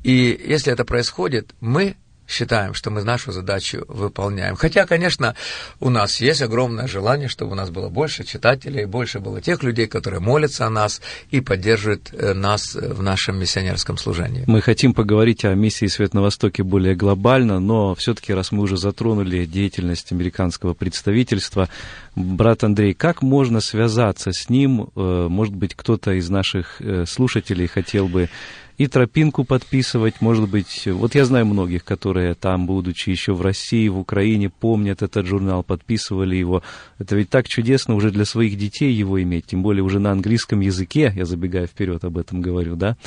[0.03, 1.95] И если это происходит, мы
[2.27, 4.55] считаем, что мы нашу задачу выполняем.
[4.55, 5.35] Хотя, конечно,
[5.79, 9.87] у нас есть огромное желание, чтобы у нас было больше читателей, больше было тех людей,
[9.87, 14.43] которые молятся о нас и поддерживают э, нас в нашем миссионерском служении.
[14.47, 18.77] Мы хотим поговорить о миссии Свет на Востоке более глобально, но все-таки, раз мы уже
[18.77, 21.69] затронули деятельность американского представительства,
[22.15, 24.89] брат Андрей, как можно связаться с ним?
[24.95, 28.29] Э, может быть, кто-то из наших э, слушателей хотел бы
[28.77, 33.87] и тропинку подписывать, может быть, вот я знаю многих, которые там, будучи еще в России,
[33.87, 36.61] в Украине, помнят этот журнал, подписывали его.
[36.99, 40.59] Это ведь так чудесно уже для своих детей его иметь, тем более уже на английском
[40.59, 42.97] языке, я забегая вперед об этом говорю, да,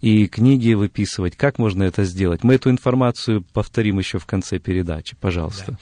[0.00, 1.36] и книги выписывать.
[1.36, 2.42] Как можно это сделать?
[2.42, 5.76] Мы эту информацию повторим еще в конце передачи, пожалуйста.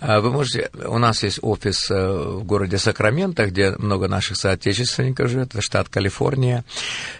[0.00, 0.16] Да.
[0.16, 5.30] А вы можете, у нас есть офис э, в городе Сакраменто, где много наших соотечественников
[5.30, 6.64] живет, это штат Калифорния,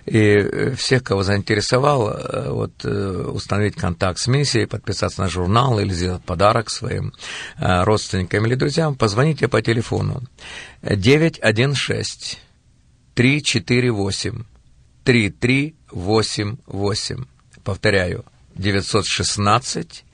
[0.05, 5.29] и э, всех, кого заинтересовало заинтересовал э, вот, э, установить контакт с миссией, подписаться на
[5.29, 7.13] журнал или сделать подарок своим
[7.59, 10.23] э, родственникам или друзьям, позвоните по телефону
[10.83, 12.41] 916
[13.15, 14.43] 348
[15.05, 17.25] 3388.
[17.63, 18.25] Повторяю,
[18.57, 20.05] 916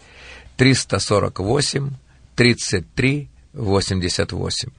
[0.56, 1.90] 348
[2.36, 4.70] 33 88.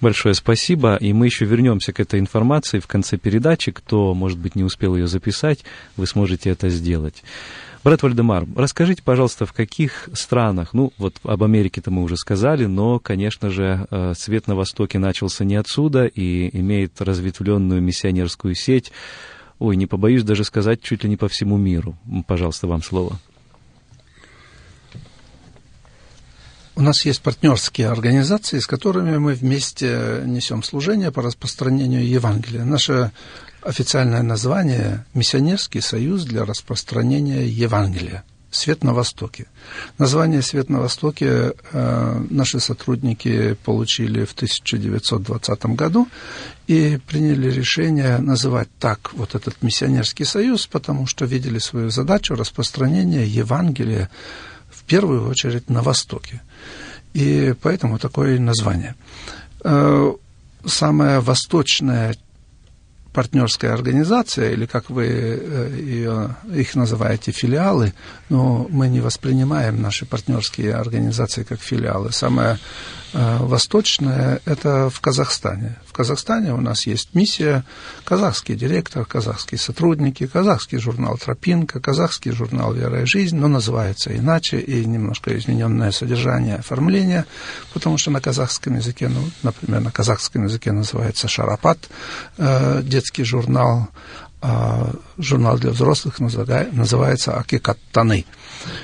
[0.00, 0.96] Большое спасибо.
[0.96, 3.72] И мы еще вернемся к этой информации в конце передачи.
[3.72, 5.64] Кто, может быть, не успел ее записать,
[5.96, 7.22] вы сможете это сделать.
[7.84, 12.98] Брат Вальдемар, расскажите, пожалуйста, в каких странах, ну, вот об Америке-то мы уже сказали, но,
[12.98, 18.92] конечно же, э, свет на Востоке начался не отсюда и имеет разветвленную миссионерскую сеть.
[19.60, 21.96] Ой, не побоюсь даже сказать, чуть ли не по всему миру.
[22.26, 23.18] Пожалуйста, вам слово.
[26.78, 32.64] У нас есть партнерские организации, с которыми мы вместе несем служение по распространению Евангелия.
[32.64, 33.10] Наше
[33.62, 38.22] официальное название– Миссионерский союз для распространения Евангелия.
[38.52, 39.46] Свет на Востоке.
[39.98, 46.06] Название Свет на Востоке э, наши сотрудники получили в 1920 году
[46.68, 53.26] и приняли решение называть так вот этот миссионерский союз, потому что видели свою задачу распространения
[53.26, 54.10] Евангелия
[54.88, 56.40] первую очередь на Востоке
[57.14, 58.94] и поэтому такое название.
[59.64, 60.12] Э,
[60.64, 62.14] самая восточная
[63.12, 67.92] партнерская организация, или как вы э, ее, их называете, филиалы,
[68.28, 72.12] но мы не воспринимаем наши партнерские организации как филиалы.
[72.12, 72.58] Самая
[73.12, 75.76] восточная– это в Казахстане.
[75.86, 77.64] В Казахстане у нас есть миссия,
[78.04, 84.60] казахский директор, казахские сотрудники, казахский журнал «Тропинка», казахский журнал «Вера и жизнь», но называется иначе
[84.60, 87.24] и немножко измененное содержание, оформление,
[87.72, 91.78] потому что на казахском языке, ну, например, на казахском языке называется «Шарапат»,
[92.36, 93.88] э, детский журнал,
[95.18, 98.24] журнал для взрослых называется «Акикаттаны».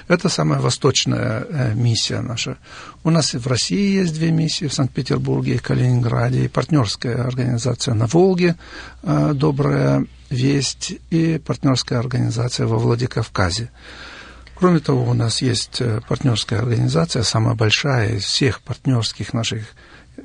[0.08, 2.58] Это самая восточная э, миссия наша.
[3.02, 7.94] У нас и в России есть две миссии, в Санкт-Петербурге и Калининграде, и партнерская организация
[7.94, 8.56] на Волге
[9.02, 13.70] э, «Добрая весть» и партнерская организация во Владикавказе.
[14.54, 19.64] Кроме того, у нас есть э, партнерская организация, самая большая из всех партнерских наших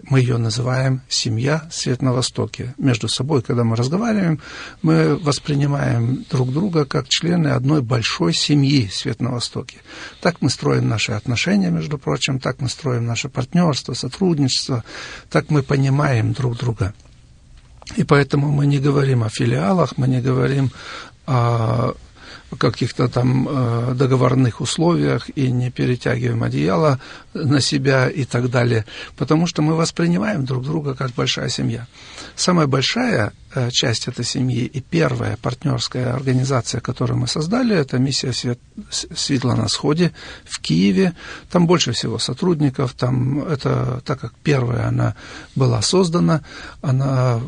[0.04, 2.73] Мы ее называем «семья свет на Востоке».
[2.78, 4.39] Между собой, когда мы разговариваем,
[4.82, 9.78] мы воспринимаем друг друга как члены одной большой семьи свет на Востоке.
[10.21, 14.84] Так мы строим наши отношения, между прочим, так мы строим наше партнерство, сотрудничество,
[15.30, 16.93] так мы понимаем друг друга.
[17.95, 20.71] И поэтому мы не говорим о филиалах, мы не говорим
[21.25, 21.93] о
[22.57, 26.99] каких-то там э, договорных условиях и не перетягиваем одеяло
[27.33, 28.85] на себя и так далее,
[29.17, 31.88] потому что мы воспринимаем друг друга как большая семья.
[32.35, 38.33] Самая большая э, часть этой семьи и первая партнерская организация, которую мы создали, это миссия
[38.33, 38.59] Свет,
[38.89, 40.12] Светла на Сходе
[40.45, 41.13] в Киеве.
[41.51, 45.15] Там больше всего сотрудников, там это, так как первая она
[45.55, 46.41] была создана,
[46.81, 47.41] она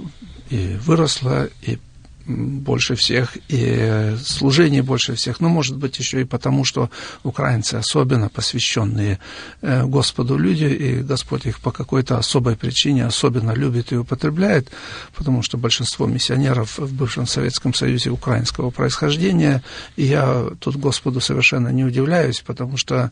[0.50, 1.80] и выросла, и
[2.26, 5.40] больше всех, и служение больше всех.
[5.40, 6.90] Но, может быть, еще и потому, что
[7.24, 9.20] украинцы особенно посвященные
[9.62, 14.70] э, Господу люди, и Господь их по какой-то особой причине особенно любит и употребляет,
[15.16, 19.64] потому что большинство миссионеров в бывшем Советском Союзе украинского происхождения,
[19.96, 23.12] и я тут Господу совершенно не удивляюсь, потому что,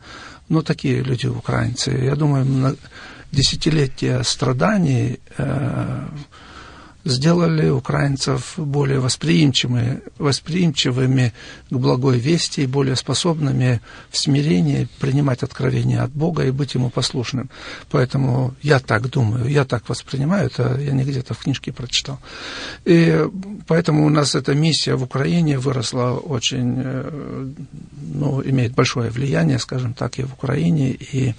[0.49, 1.91] ну, такие люди украинцы.
[1.91, 2.77] Я думаю,
[3.31, 6.07] десятилетия страданий э,
[7.05, 11.33] сделали украинцев более восприимчивыми, восприимчивыми
[11.69, 16.89] к благой вести и более способными в смирении принимать откровения от Бога и быть Ему
[16.89, 17.49] послушным.
[17.89, 22.19] Поэтому я так думаю, я так воспринимаю, это я не где-то в книжке прочитал.
[22.85, 23.25] И
[23.67, 27.47] поэтому у нас эта миссия в Украине выросла очень, э,
[28.13, 31.33] ну, имеет большое влияние, скажем так, и в Украине, и,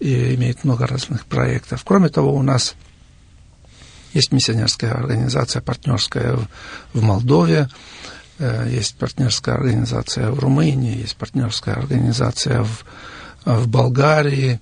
[0.00, 1.82] и имеет много разных проектов.
[1.84, 2.74] Кроме того, у нас
[4.14, 6.38] есть миссионерская организация партнерская
[6.92, 7.68] в Молдове,
[8.38, 12.84] э, есть партнерская организация в Румынии, есть партнерская организация в,
[13.44, 14.60] в Болгарии.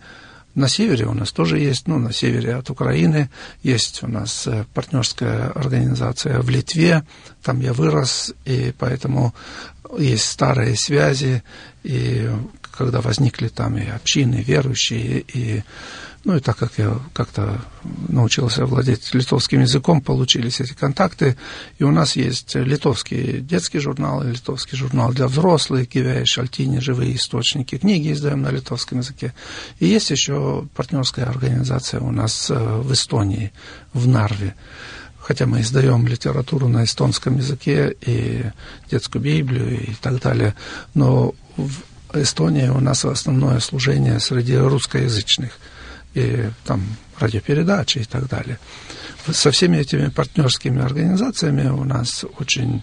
[0.54, 3.30] На севере у нас тоже есть, ну, на севере от Украины
[3.62, 7.04] есть у нас э, партнерская организация в Литве.
[7.42, 9.34] Там я вырос, и поэтому
[9.98, 11.42] есть старые связи,
[11.82, 12.30] и
[12.70, 15.62] когда возникли там и общины верующие, и
[16.24, 17.60] ну и так как я как-то
[18.08, 21.36] научился владеть литовским языком, получились эти контакты.
[21.78, 27.76] И у нас есть литовский детский журнал, литовский журнал для взрослых, Гивея Шальтини, живые источники,
[27.76, 29.34] книги издаем на литовском языке.
[29.80, 33.52] И есть еще партнерская организация у нас э, в Эстонии,
[33.92, 34.54] в Нарве.
[35.18, 38.44] Хотя мы издаем литературу на эстонском языке и
[38.90, 40.54] детскую Библию и так далее,
[40.94, 41.82] но в
[42.14, 45.58] Эстонии у нас основное служение среди русскоязычных–
[46.14, 46.82] и там
[47.18, 48.58] радиопередачи и так далее.
[49.30, 52.82] Со всеми этими партнерскими организациями у нас очень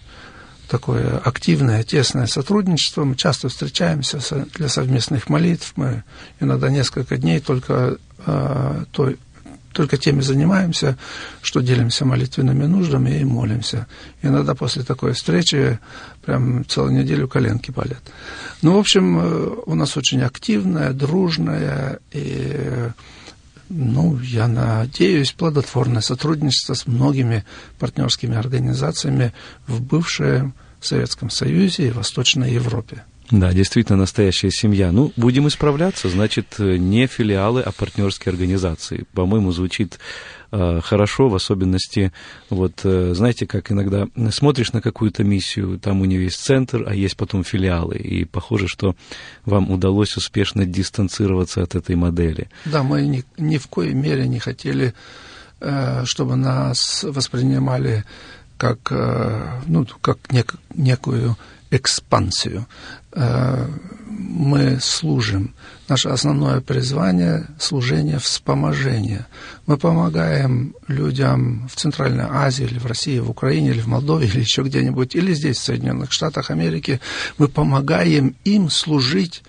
[0.70, 3.04] такое активное, тесное сотрудничество.
[3.04, 4.20] Мы часто встречаемся
[4.56, 5.74] для совместных молитв.
[5.76, 6.04] Мы
[6.40, 9.18] иногда несколько дней только, э, той,
[9.74, 10.98] только теми занимаемся,
[11.42, 13.88] что делимся молитвенными нуждами и молимся.
[14.22, 15.80] Иногда после такой встречи
[16.24, 18.04] прям целую неделю коленки болят.
[18.62, 22.90] Ну, в общем, э, у нас очень активная, дружная и
[23.70, 27.46] ну, я надеюсь, плодотворное сотрудничество с многими
[27.78, 29.34] партнерскими организациями
[29.68, 33.04] в бывшем Советском Союзе и Восточной Европе.
[33.32, 34.92] Да, действительно настоящая семья.
[34.92, 39.06] Ну, будем исправляться, значит, не филиалы, а партнерские организации.
[39.14, 40.00] По-моему, звучит
[40.52, 42.12] хорошо, в особенности,
[42.50, 46.96] вот, э, знаете, как иногда смотришь на какую-то миссию, там у нее есть центр, а
[46.96, 48.96] есть потом филиалы, и похоже, что
[49.46, 52.50] вам удалось успешно дистанцироваться от этой модели.
[52.66, 54.94] Да, мы ни, ни в коей мере не хотели,
[55.62, 58.04] э, чтобы нас воспринимали
[58.58, 61.38] как, э, ну, как нек, некую
[61.72, 62.66] экспансию.
[63.14, 63.68] Э,
[64.08, 65.54] мы служим.
[65.90, 69.26] Наше основное призвание– служение вспоможения.
[69.66, 74.40] Мы помогаем людям в Центральной Азии, или в России, в Украине, или в Молдове, или
[74.40, 77.02] еще где-нибудь, или здесь, в Соединенных Штатах Америки.
[77.40, 79.42] Мы помогаем им служить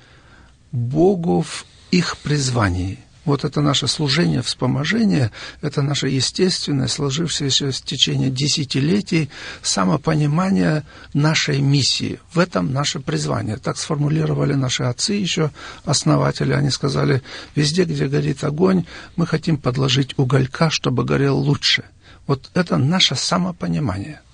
[0.73, 5.31] Богу в их призвании– вот это наше служение, вспоможение,
[5.61, 9.31] это наше естественное, сложившееся в течение десятилетий
[9.63, 12.21] самопонимание нашей миссии.
[12.33, 13.57] В этом наше призвание.
[13.57, 15.51] Так сформулировали наши отцы еще,
[15.85, 16.53] основатели.
[16.53, 17.23] Они сказали,
[17.55, 18.87] везде, где горит огонь,
[19.17, 21.85] мы хотим подложить уголька, чтобы горел лучше.
[22.27, 24.21] Вот это наше самопонимание–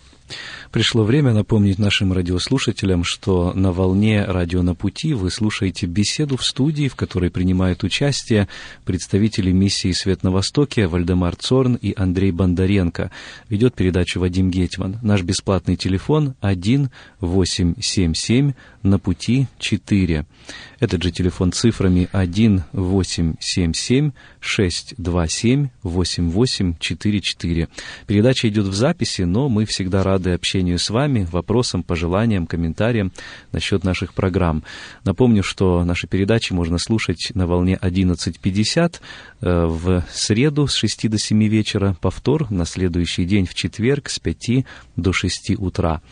[0.77, 6.45] пришло время напомнить нашим радиослушателям, что на волне «Радио на пути» вы слушаете беседу в
[6.45, 8.47] студии, в которой принимают участие
[8.85, 13.11] представители миссии «Свет на Востоке» Вальдемар Цорн и Андрей Бондаренко.
[13.49, 14.99] Ведет передачу Вадим Гетман.
[15.01, 18.53] Наш бесплатный телефон 1 877
[18.83, 20.27] на пути 4.
[20.79, 27.69] Этот же телефон цифрами 1 877 627 8844.
[28.07, 33.13] Передача идет в записи, но мы всегда рады общению с вами, вопросам, пожеланиям, комментариям
[33.53, 34.65] насчет наших программ.
[35.05, 39.01] Напомню, что наши передачи можно слушать на волне 11.50
[39.41, 44.19] э, в среду с 6 до 7 вечера, повтор на следующий день в четверг с
[44.19, 44.67] 5
[44.97, 46.03] до 6 утра.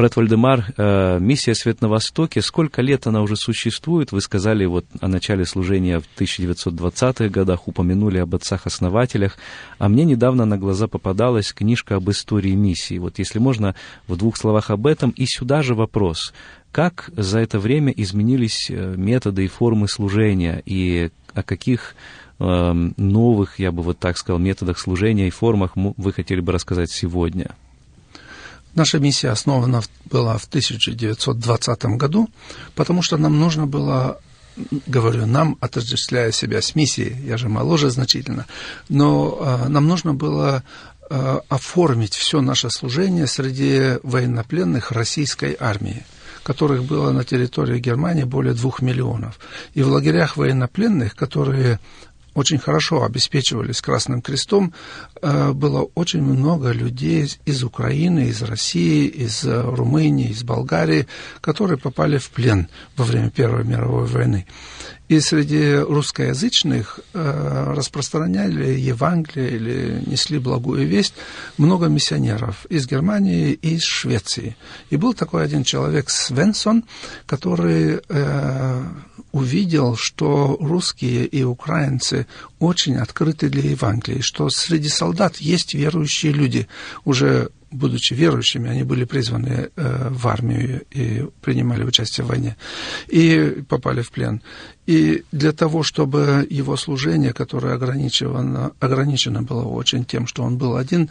[0.00, 4.12] Брат Вальдемар, э, миссия «Свет на Востоке», сколько лет она уже существует?
[4.12, 9.36] Вы сказали вот о начале служения в 1920-х годах, упомянули об отцах-основателях,
[9.78, 12.96] а мне недавно на глаза попадалась книжка об истории миссии.
[12.96, 13.74] Вот если можно,
[14.08, 15.10] в двух словах об этом.
[15.10, 16.32] И сюда же вопрос.
[16.72, 21.94] Как за это время изменились э, методы и формы служения, и о каких
[22.38, 26.90] э, новых, я бы вот так сказал, методах служения и формах вы хотели бы рассказать
[26.90, 27.54] сегодня?
[28.74, 32.28] Наша миссия основана была в 1920 году,
[32.74, 34.20] потому что нам нужно было
[34.86, 38.46] говорю, нам, отождествляя себя с миссией, я же моложе значительно,
[38.88, 40.62] но э, нам нужно было
[41.08, 46.04] э, оформить все наше служение среди военнопленных российской армии
[46.42, 49.38] которых было на территории Германии более двух миллионов.
[49.74, 51.78] И в лагерях военнопленных, которые
[52.34, 54.72] очень хорошо обеспечивались Красным Крестом,
[55.20, 61.06] э, было очень много людей из Украины, из России, из э, Румынии, из Болгарии,
[61.40, 64.46] которые попали в плен во время Первой мировой войны.
[65.10, 71.14] И среди русскоязычных э, распространяли Евангелие или несли благую весть
[71.58, 74.54] много миссионеров из Германии и из Швеции.
[74.88, 76.84] И был такой один человек, Свенсон,
[77.26, 78.84] который э,
[79.32, 82.28] увидел, что русские и украинцы
[82.60, 86.68] очень открыты для Евангелия, что среди солдат есть верующие люди,
[87.04, 92.56] уже будучи верующими, они были призваны э, в армию и принимали участие в войне,
[93.08, 94.42] и попали в плен.
[94.86, 100.76] И для того, чтобы его служение, которое ограничено, ограничено было очень тем, что он был
[100.76, 101.10] один,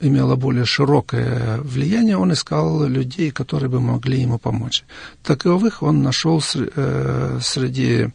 [0.00, 4.84] имело более широкое влияние, он искал людей, которые бы могли ему помочь.
[5.22, 8.08] Таковых он нашел э, среди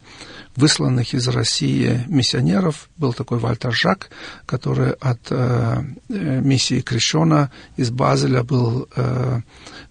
[0.58, 2.88] высланных из России миссионеров.
[2.96, 4.10] Был такой Вальтер Жак,
[4.44, 9.40] который от э, э, миссии Крещена из Базеля был э,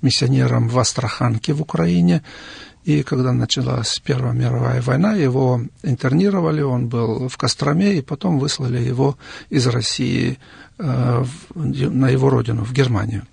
[0.02, 2.22] миссионером в Астраханке в Украине.
[2.84, 8.80] И когда началась Первая мировая война, его интернировали, он был в Костроме, и потом выслали
[8.80, 9.18] его
[9.50, 10.38] из России
[10.78, 13.24] э, в, на его родину, в Германию.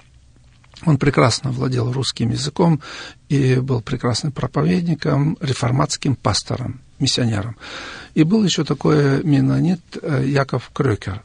[0.87, 2.81] Он прекрасно владел русским языком
[3.29, 7.57] и был прекрасным проповедником, реформатским пастором миссионером.
[8.15, 11.23] И был еще такой менонит э, Яков Крёкер.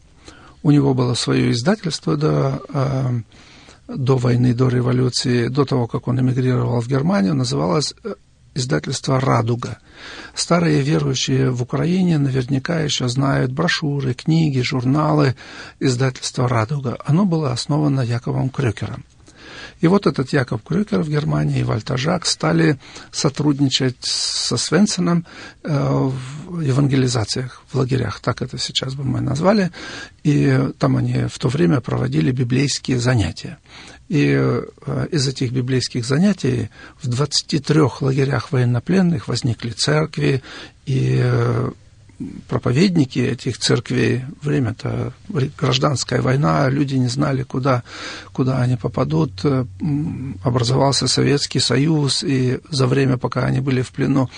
[0.63, 3.21] У него было свое издательство до, э,
[3.87, 8.15] до войны, до революции, до того, как он эмигрировал в Германию, называлось э,
[8.55, 9.77] издательство «Радуга».
[10.33, 15.35] Старые верующие в Украине наверняка еще знают брошюры, книги, журналы
[15.79, 16.97] издательства «Радуга».
[17.05, 19.03] Оно было основано Яковом Крюкером.
[19.81, 22.77] И вот этот Яков Крюкер в Германии и Вальтер Жак стали
[23.11, 25.25] сотрудничать со Свенсеном
[25.63, 29.71] э, в евангелизациях, в лагерях, так это сейчас бы мы назвали.
[30.23, 33.57] И там они в то время проводили библейские занятия.
[34.09, 36.69] И э, из этих библейских занятий
[37.01, 40.41] в 23 лагерях военнопленных возникли церкви,
[40.85, 41.71] и э,
[42.47, 45.13] проповедники этих церквей, время-то
[45.57, 47.83] гражданская война, люди не знали, куда,
[48.33, 49.65] куда они попадут, э,
[50.43, 54.29] образовался Советский Союз, и за время, пока они были в плену,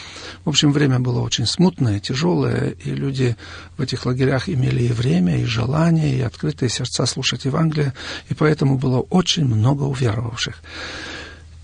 [0.46, 3.36] в общем, время было очень смутное, тяжелое, и люди
[3.78, 7.94] в этих лагерях имели и время, и желание, и открытые сердца слушать Евангелие,
[8.30, 10.62] и поэтому было очень много уверовавших.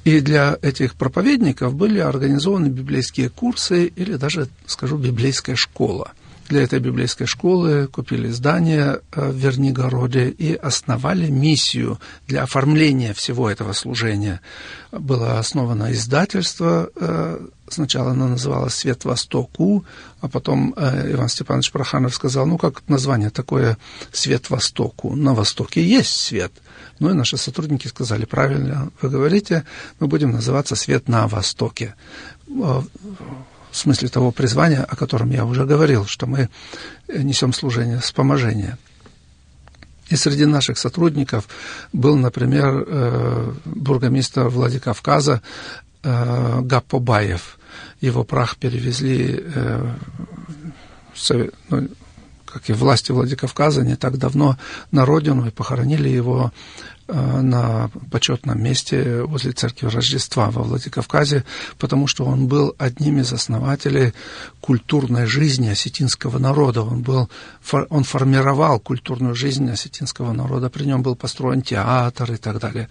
[0.08, 6.14] И для этих проповедников были организованы библейские курсы или даже, скажу, библейская школа.
[6.48, 13.50] Для этой библейской школы купили здание э, в Вернигороде и основали миссию для оформления всего
[13.50, 14.40] этого служения.
[14.94, 19.84] Было основано издательство, э, сначала оно называлось «Свет Востоку»,
[20.22, 23.78] а потом э, Иван Степанович Проханов сказал, ну как название такое
[24.14, 25.18] «Свет Востоку»?
[25.18, 26.54] На Востоке есть свет–
[27.00, 29.64] ну и наши сотрудники сказали, правильно вы говорите,
[30.00, 31.96] мы будем называться «Свет на Востоке».
[32.48, 32.86] В
[33.72, 36.50] смысле того призвания, о котором я уже говорил, что мы
[37.08, 38.78] несем служение вспоможения.
[40.10, 41.48] И среди наших сотрудников
[41.92, 45.42] был, например, э, бургомистр Владикавказа
[46.02, 47.60] э, Гаппобаев.
[48.00, 49.94] Его прах перевезли э,
[51.70, 51.90] ну,
[52.58, 54.58] как и власти Владикавказа, не так давно
[54.92, 56.52] на родину и похоронили его
[57.10, 61.46] Э, на почетном месте возле церкви Рождества во Владикавказе,
[61.78, 64.14] потому что он был одним из основателей
[64.60, 66.82] культурной жизни осетинского народа.
[66.82, 67.30] Он, был,
[67.90, 72.90] он формировал культурную жизнь осетинского народа, при нем был построен театр и так далее.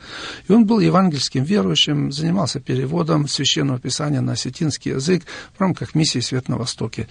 [0.48, 6.20] И он был евангельским верующим, занимался переводом священного писания на осетинский язык в рамках миссии
[6.20, 7.06] «Свет на Востоке».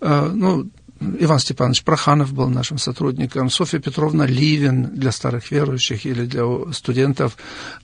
[0.00, 0.70] Э, ну,
[1.00, 7.36] Иван Степанович Проханов был нашим сотрудником, Софья Петровна Ливин для старых верующих или для студентов,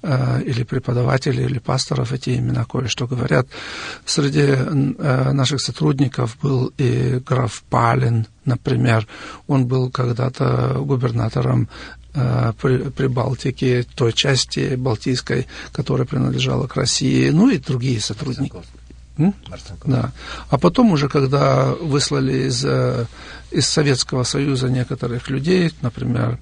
[0.02, 3.46] э, или преподавателей, или пасторов, эти имена кое-что говорят.
[4.06, 9.06] Среди э, наших сотрудников был и граф Палин, например.
[9.46, 11.68] Он был когда-то губернатором
[12.14, 18.56] э, при, Балтике, той части Балтийской, которая принадлежала к России, ну и другие сотрудники.
[19.84, 20.12] Да.
[20.48, 23.06] А потом уже, когда выслали из, э,
[23.50, 26.38] из Советского Союза некоторых людей, например,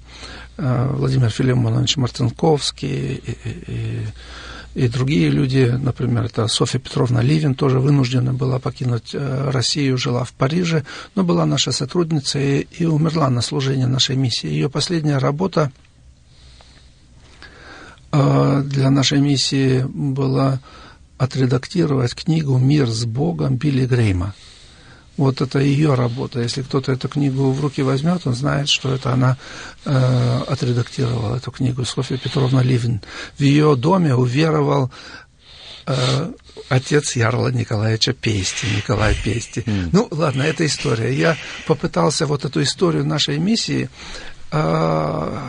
[0.57, 3.31] э, Владимир Филимонович Мартынковский и,
[3.67, 4.05] и,
[4.73, 10.23] и другие люди, например, это Софья Петровна Ливин, тоже вынуждена была покинуть э, Россию, жила
[10.23, 14.47] в Париже, но была наша сотрудница и, и умерла на служении нашей миссии.
[14.47, 15.71] Ее последняя работа
[18.11, 20.59] для нашей миссии была
[21.21, 24.33] отредактировать книгу «Мир с Богом» Билли Грейма.
[25.17, 26.41] Вот это ее работа.
[26.41, 29.37] Если кто-то эту книгу в руки возьмет, он знает, что это она
[29.85, 31.85] э, отредактировала эту книгу.
[31.85, 33.01] Софья Петровна Ливин.
[33.37, 34.89] В ее доме уверовал
[35.85, 36.31] э,
[36.69, 39.59] отец Ярла Николаевича Пести, Николай Пести.
[39.59, 39.89] Mm.
[39.91, 41.13] Ну, ладно, это история.
[41.13, 43.91] Я попытался вот эту историю нашей миссии
[44.51, 45.39] э,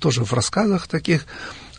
[0.00, 1.24] тоже в рассказах таких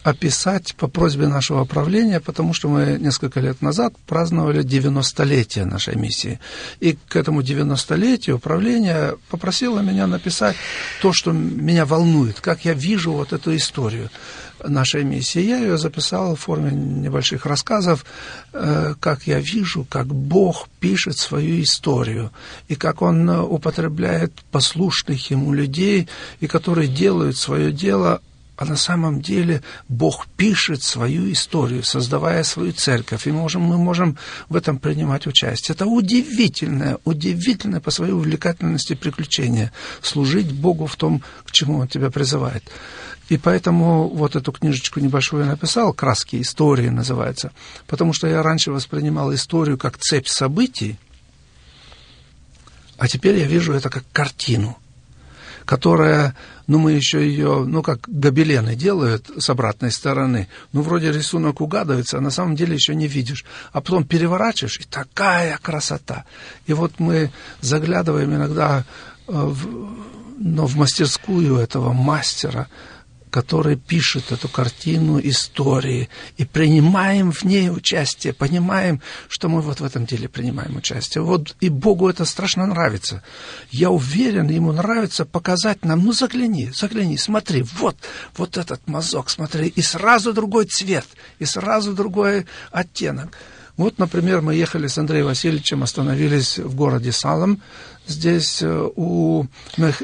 [0.05, 6.39] описать по просьбе нашего правления, потому что мы несколько лет назад праздновали 90-летие нашей миссии.
[6.79, 10.55] И к этому 90-летию правление попросило меня написать
[11.01, 14.11] то, что меня волнует, как я вижу вот эту историю
[14.63, 15.41] нашей миссии.
[15.41, 18.05] Я ее записал в форме небольших рассказов,
[18.53, 22.31] э, как я вижу, как Бог пишет свою историю,
[22.67, 26.07] и как Он употребляет послушных Ему людей,
[26.41, 28.21] и которые делают свое дело
[28.57, 34.17] а на самом деле Бог пишет свою историю, создавая свою церковь, и можем, мы можем
[34.49, 35.75] в этом принимать участие.
[35.75, 42.09] Это удивительное, удивительное по своей увлекательности приключение, служить Богу в том, к чему Он тебя
[42.09, 42.63] призывает.
[43.27, 47.51] И поэтому вот эту книжечку небольшую я написал, «Краски истории» называется,
[47.87, 50.97] потому что я раньше воспринимал историю как цепь событий,
[52.97, 54.77] а теперь я вижу это как картину–
[55.65, 56.35] которая,
[56.67, 62.17] ну, мы еще ее, ну, как гобелены делают с обратной стороны, ну, вроде рисунок угадывается,
[62.17, 63.45] а на самом деле еще не видишь.
[63.71, 66.25] А потом переворачиваешь, и такая красота.
[66.65, 68.83] И вот мы заглядываем иногда
[69.27, 69.67] э, в,
[70.37, 72.67] но в мастерскую этого мастера,
[73.35, 76.07] который пишет эту картину истории,
[76.37, 81.21] и принимаем в ней участие, понимаем, что мы вот в этом деле принимаем участие.
[81.21, 83.23] Вот и Богу это страшно нравится.
[83.71, 87.97] Я уверен, ему нравится показать нам, ну загляни, загляни, смотри, вот,
[88.37, 91.05] вот этот мазок, смотри, и сразу другой цвет,
[91.39, 93.37] и сразу другой оттенок.
[93.77, 97.61] Вот, например, мы ехали с Андреем Васильевичем, остановились в городе Салом,
[98.07, 99.47] здесь э, у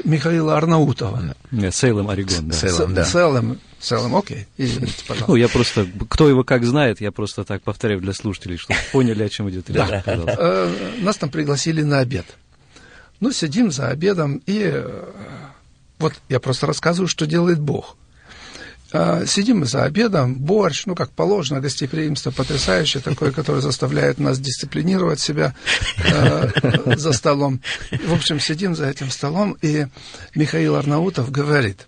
[0.04, 1.34] Михаила Арнаутова.
[1.50, 2.54] Нет, Сейлем, Орегон, да.
[2.54, 3.04] Сейлем, да.
[3.04, 5.30] Сейлем, Сейлем, окей, извините, пожалуйста.
[5.30, 9.22] Ну, я просто, кто его как знает, я просто так повторяю для слушателей, чтобы поняли,
[9.22, 9.76] о чем идет речь.
[9.78, 10.02] Да.
[10.06, 10.70] Э,
[11.00, 12.26] нас там пригласили на обед.
[13.20, 15.04] Ну, сидим за обедом, и э,
[15.98, 17.96] вот я просто рассказываю, что делает Бог.
[18.92, 24.38] А, сидим мы за обедом, борщ, ну, как положено, гостеприимство потрясающее такое, которое заставляет нас
[24.38, 25.54] дисциплинировать себя
[26.04, 27.62] э, за столом.
[28.04, 29.86] В общем, сидим за этим столом, и
[30.34, 31.86] Михаил Арнаутов говорит,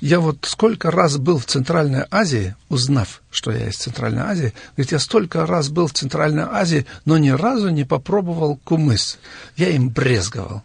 [0.00, 4.92] я вот сколько раз был в Центральной Азии, узнав, что я из Центральной Азии, говорит,
[4.92, 9.18] я столько раз был в Центральной Азии, но ни разу не попробовал кумыс.
[9.56, 10.62] Я им брезговал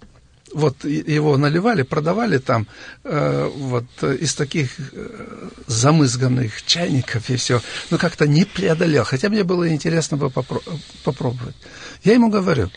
[0.54, 2.68] вот его наливали, продавали там
[3.04, 7.62] э, вот из таких э, замызганных чайников и все.
[7.89, 9.04] Но как-то не преодолел.
[9.04, 10.64] Хотя мне было интересно бы попро-
[11.04, 11.56] попробовать.
[12.04, 12.70] Я ему говорю,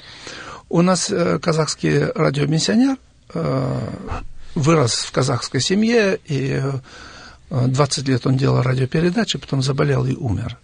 [0.68, 2.96] у нас э, казахский радиомиссионер
[3.34, 3.88] э,
[4.54, 6.60] вырос в казахской семье, и
[7.50, 10.58] э, 20 лет он делал радиопередачи, потом заболел и умер.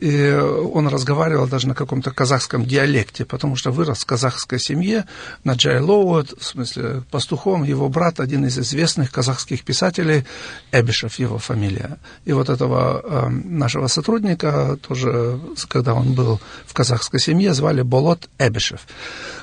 [0.00, 5.04] И он разговаривал даже на каком-то казахском диалекте, потому что вырос в казахской семье,
[5.44, 10.24] на Джайлоу, в смысле, пастухом, его брат, один из известных казахских писателей,
[10.72, 11.98] Эбишев его фамилия.
[12.24, 15.38] И вот этого э, нашего сотрудника тоже,
[15.68, 18.80] когда он был в казахской семье, звали Болот Эбишев.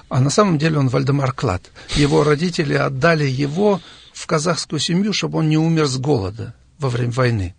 [0.10, 1.62] А на самом деле он Вальдемар Клад.
[1.95, 3.80] Его родители отдали его
[4.12, 7.53] в казахскую семью, чтобы он не умер с голода во время войны.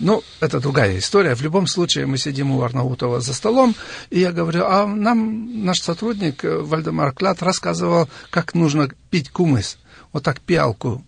[0.00, 1.34] Ну, это другая история.
[1.34, 3.76] В любом случае, мы сидим у Арнаутова за столом,
[4.08, 9.78] и я говорю, а нам наш сотрудник э, Вальдемар Клад рассказывал, как нужно пить кумыс.
[10.12, 11.04] Вот так пиалку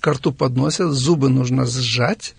[0.00, 2.34] к рту подносят, зубы нужно сжать,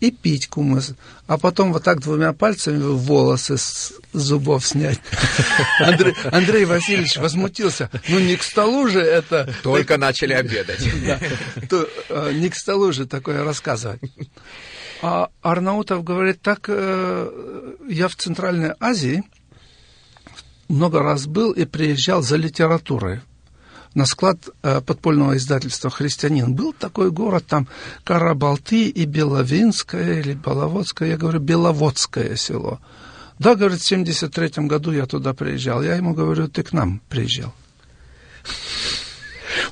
[0.00, 0.92] и пить кумыс,
[1.26, 5.00] а потом вот так двумя пальцами волосы с зубов снять.
[5.78, 7.90] Андрей, Андрей Васильевич возмутился.
[8.08, 9.54] Ну, не к столу же это...
[9.62, 10.86] Только начали обедать.
[11.06, 11.18] Да,
[11.70, 14.00] то, э, не к столу же такое рассказывать.
[15.02, 19.22] А Арнаутов говорит, так э, я в Центральной Азии
[20.68, 23.20] много раз был и приезжал за литературой
[23.94, 26.54] на склад э, подпольного издательства «Христианин».
[26.54, 27.66] Был такой город, там
[28.04, 32.78] Карабалты и Беловинское или Беловодское, я говорю, Беловодское село.
[33.38, 35.82] Да, говорит, в 73 году я туда приезжал.
[35.82, 37.54] Я ему говорю, ты к нам приезжал.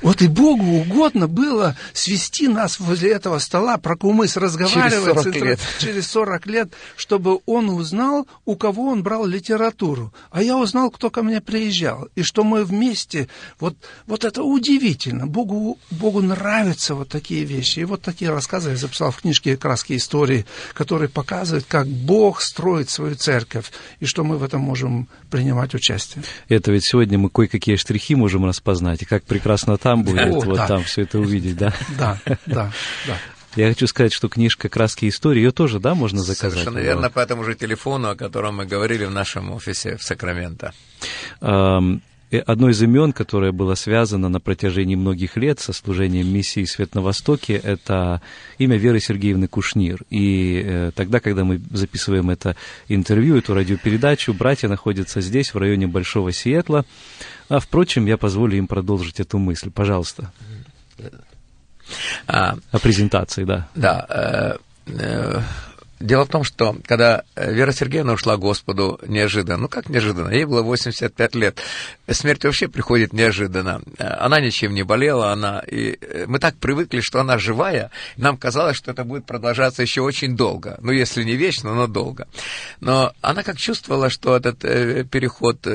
[0.04, 5.36] Вот и Богу угодно было свести нас возле этого стола, про кумыс разговаривать через 40
[5.36, 10.12] лет, через 40 лет чтобы он узнал, у кого он брал литературу.
[10.30, 12.08] А я узнал, кто ко мне приезжал.
[12.16, 13.28] И что мы вместе,
[13.58, 13.76] вот,
[14.06, 15.26] вот это удивительно.
[15.26, 17.80] Богу, Богу нравятся вот такие вещи.
[17.80, 20.44] И вот такие рассказы я записал в книжке «Краски истории»,
[20.74, 26.24] которые показывают, как Бог строит свою церковь, и что мы в этом можем принимать участие.
[26.48, 30.56] Это ведь сегодня мы кое-какие штрихи можем распознать, и как прекрасно там будет, О, вот
[30.56, 30.66] да.
[30.66, 31.72] там все это увидеть, да?
[31.98, 32.72] Да, да,
[33.06, 33.18] да.
[33.56, 36.52] Я хочу сказать, что книжка «Краски истории», ее тоже, да, можно заказать?
[36.54, 40.72] Совершенно верно, по этому же телефону, о котором мы говорили в нашем офисе в Сакраменто.
[41.40, 46.94] Э, одно из имен, которое было связано на протяжении многих лет со служением миссии «Свет
[46.94, 48.20] на Востоке», это
[48.58, 50.00] имя Веры Сергеевны Кушнир.
[50.10, 52.56] И э, тогда, когда мы записываем это
[52.88, 56.84] интервью, эту радиопередачу, братья находятся здесь, в районе Большого Сиэтла.
[57.48, 59.70] А, впрочем, я позволю им продолжить эту мысль.
[59.70, 60.32] Пожалуйста.
[62.26, 63.68] А, О презентации, да.
[63.74, 64.06] Да.
[64.08, 65.40] Э, э,
[66.00, 70.44] Дело в том, что когда э, Вера Сергеевна ушла Господу неожиданно, ну как неожиданно, ей
[70.44, 71.60] было 85 лет,
[72.10, 73.80] смерть вообще приходит неожиданно.
[73.98, 78.36] Э, она ничем не болела, она, и э, мы так привыкли, что она живая, нам
[78.36, 82.26] казалось, что это будет продолжаться еще очень долго, ну если не вечно, но долго.
[82.80, 85.66] Но она как чувствовала, что этот переход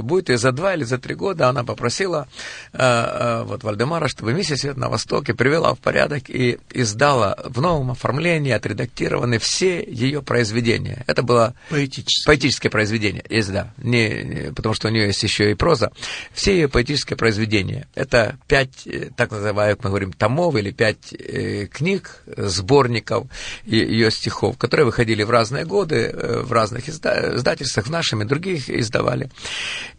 [0.00, 2.28] будет, и за два или за три года она попросила
[2.72, 8.52] вот Вальдемара, чтобы миссия «Свет на Востоке» привела в порядок и издала в новом оформлении,
[8.52, 11.04] отредактированы все ее произведения.
[11.06, 15.50] Это было поэтическое, поэтическое произведение, есть, да, не, не, потому что у нее есть еще
[15.50, 15.92] и проза.
[16.32, 17.88] Все ее поэтические произведения.
[17.94, 23.26] Это пять, э, так называемых, мы говорим, томов или пять э, книг, сборников
[23.64, 28.24] ее стихов, которые выходили в разные годы, э, в разных изда- издательствах, в нашем и
[28.24, 29.30] других издавали.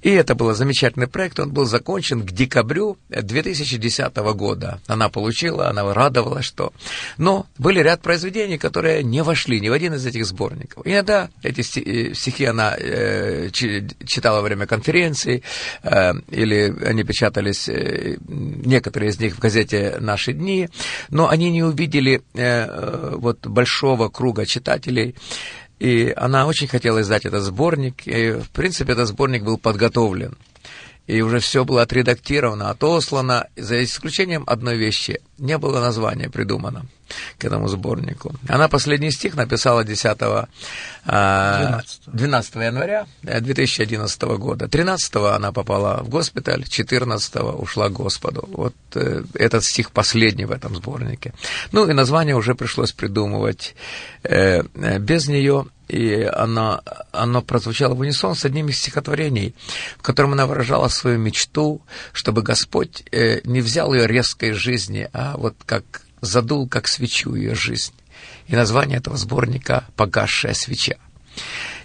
[0.01, 4.79] И это был замечательный проект, он был закончен к декабрю 2010 года.
[4.87, 6.73] Она получила, она радовалась, что...
[7.17, 10.85] Но были ряд произведений, которые не вошли ни в один из этих сборников.
[10.85, 15.43] Иногда эти э, стихи она э, читала во время конференций,
[15.83, 20.69] э, или они печатались, некоторые из них в газете «Наши дни»,
[21.09, 25.15] но они не увидели вот большого круга читателей,
[25.79, 30.35] и она очень хотела издать этот сборник, и, в принципе, этот сборник был подготовлен
[31.07, 35.21] и уже все было отредактировано, отослано, за исключением одной вещи.
[35.37, 36.85] Не было названия придумано
[37.37, 38.33] к этому сборнику.
[38.49, 44.67] Она последний стих написала 10 12, 12 января 2011 года.
[44.67, 48.49] 13 она попала в госпиталь, 14 ушла к Господу.
[48.51, 51.33] Вот э, этот стих последний в этом сборнике.
[51.71, 53.75] Ну и название уже пришлось придумывать
[54.23, 54.63] э,
[54.99, 56.81] без нее и оно,
[57.11, 59.55] оно прозвучало в унисон с одним из стихотворений,
[59.97, 61.81] в котором она выражала свою мечту,
[62.11, 67.55] чтобы Господь э, не взял ее резкой жизни, а вот как задул, как свечу ее
[67.55, 67.93] жизнь.
[68.47, 70.95] И название этого сборника «Погасшая свеча».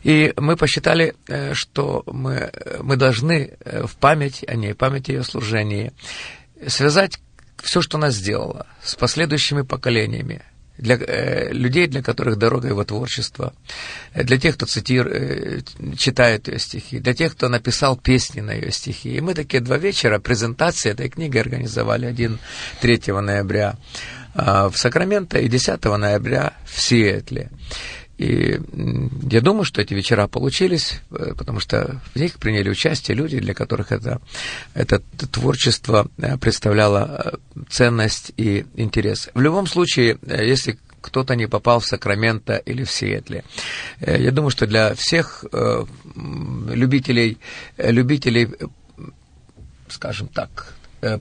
[0.02, 5.12] И мы посчитали, э, что мы, мы должны э, в память о ней, память о
[5.12, 5.92] ее служении,
[6.66, 7.18] связать
[7.62, 10.42] все, что она сделала, с последующими поколениями,
[10.78, 13.52] для э, людей, для которых дорога его творчества,
[14.14, 18.52] э, для тех, кто цитирует, э, читает ее стихи, для тех, кто написал песни на
[18.52, 19.16] ее стихи.
[19.16, 22.38] И мы такие два вечера презентации этой книги организовали, один
[22.80, 23.76] 3 ноября
[24.34, 27.50] э, в Сакраменто и 10 ноября в Сиэтле.
[28.22, 28.60] И
[29.30, 33.52] я думаю, что эти вечера получились, э, потому что в них приняли участие люди, для
[33.52, 34.20] которых это,
[34.74, 35.02] это
[35.32, 39.28] творчество э, представляло ценность и интерес.
[39.34, 43.42] В любом случае, если кто-то не попал в Сакраменто или в Сиэтле.
[43.98, 45.44] Я думаю, что для всех
[46.14, 47.38] любителей,
[47.76, 48.48] любителей
[49.88, 50.74] скажем так,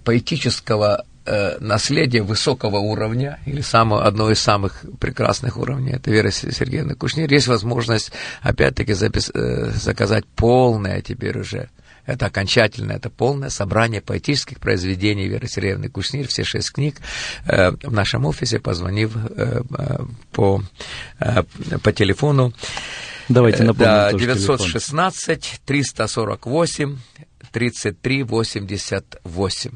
[0.04, 6.96] поэтического Э, наследие высокого уровня, или самого, одно из самых прекрасных уровней, это Вера Сергеевна
[6.96, 8.12] Кушнир, есть возможность,
[8.42, 11.70] опять-таки, запис, э, заказать полное теперь уже
[12.08, 16.96] это окончательное, это полное собрание поэтических произведений Веры Сергеевны Кушнир, все шесть книг,
[17.46, 19.98] э, в нашем офисе, позвонив э, э
[20.32, 20.64] по,
[21.20, 21.44] э,
[21.84, 22.52] по телефону.
[23.30, 26.98] Давайте напомним да, 916 348
[27.52, 29.72] 33 88.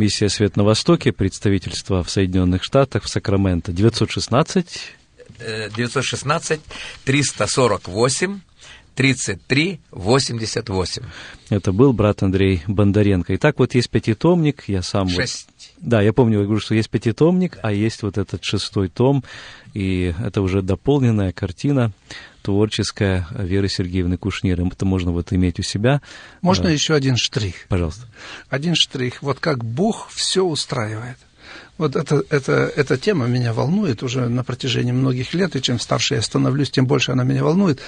[0.00, 3.70] Миссия «Свет на Востоке», представительство в Соединенных Штатах, в Сакраменто.
[3.70, 4.94] 916...
[5.76, 6.60] 916
[8.94, 11.02] 348 33 88.
[11.50, 13.34] Это был брат Андрей Бондаренко.
[13.36, 15.08] Итак, вот есть пятитомник, я сам...
[15.08, 15.48] Шесть.
[15.78, 19.24] Вот, да, я помню, я говорю, что есть пятитомник, а есть вот этот шестой том,
[19.74, 21.92] и это уже дополненная картина
[22.42, 24.60] творческая Веры Сергеевны Кушнир.
[24.60, 26.00] Это можно вот иметь у себя.
[26.40, 27.66] Можно а, еще один штрих?
[27.68, 28.06] Пожалуйста.
[28.48, 29.22] Один штрих.
[29.22, 31.18] Вот как Бог все устраивает.
[31.78, 36.14] Вот это, это, эта тема меня волнует уже на протяжении многих лет, и чем старше
[36.14, 37.80] я становлюсь, тем больше она меня волнует.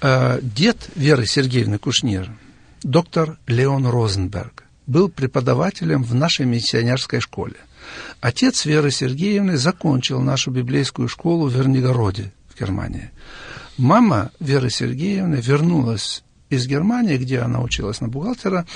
[0.00, 2.30] А, дед Веры Сергеевны Кушнир,
[2.82, 7.56] доктор Леон Розенберг, был преподавателем в нашей миссионерской школе.
[8.20, 13.10] Отец Веры Сергеевны закончил нашу библейскую школу в Вернигороде, в Германии.
[13.76, 18.66] Мама Веры Сергеевны вернулась из Германии, где она училась на бухгалтера,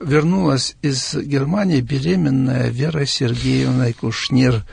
[0.00, 4.64] вернулась из Германии беременная Вера Сергеевна Кушнир.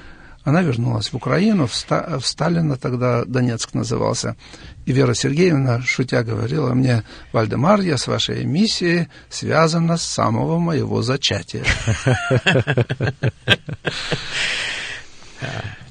[0.47, 4.37] Она вернулась в Украину, в, Ста- в Сталина тогда Донецк назывался.
[4.85, 11.01] И Вера Сергеевна, шутя, говорила мне, Вальдемар, я с вашей миссией связана с самого моего
[11.01, 11.65] зачатия.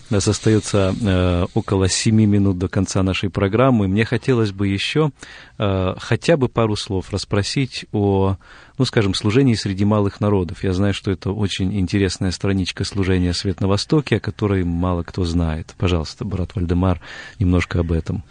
[0.08, 3.88] У нас остается э, около семи минут до конца нашей программы.
[3.88, 5.10] Мне хотелось бы еще
[5.58, 8.36] э, хотя бы пару слов расспросить о,
[8.78, 10.62] ну, скажем, служении среди малых народов.
[10.64, 15.24] Я знаю, что это очень интересная страничка служения «Свет на Востоке», о которой мало кто
[15.24, 15.74] знает.
[15.78, 17.00] Пожалуйста, брат Вальдемар,
[17.38, 18.24] немножко об этом.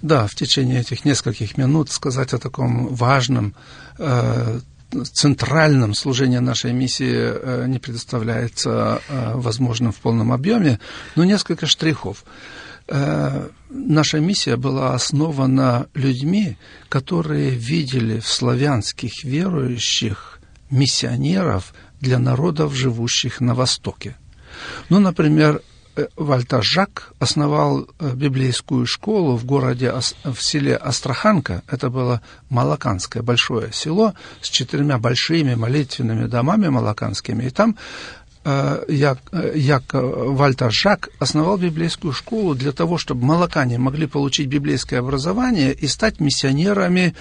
[0.00, 3.54] Да, в течение этих нескольких минут сказать о таком важном
[3.98, 4.60] э,
[5.12, 10.78] центральном служении нашей миссии э, не предоставляется э, возможным в полном объеме,
[11.16, 12.24] но несколько штрихов.
[12.88, 16.56] Э, наша миссия была основана людьми,
[16.88, 24.16] которые видели в славянских верующих миссионеров для народов, живущих на Востоке.
[24.88, 25.62] Ну, например,
[25.94, 29.92] Э, Вальтер Жак основал э, библейскую школу в городе,
[30.24, 31.62] в селе Астраханка.
[31.68, 37.44] Это было Малаканское большое село с четырьмя большими молитвенными домами малаканскими.
[37.44, 37.76] И там
[38.44, 39.18] Як,
[39.54, 45.86] Як Вальтер Жак основал библейскую школу для того, чтобы малакане могли получить библейское образование и
[45.86, 47.14] стать миссионерами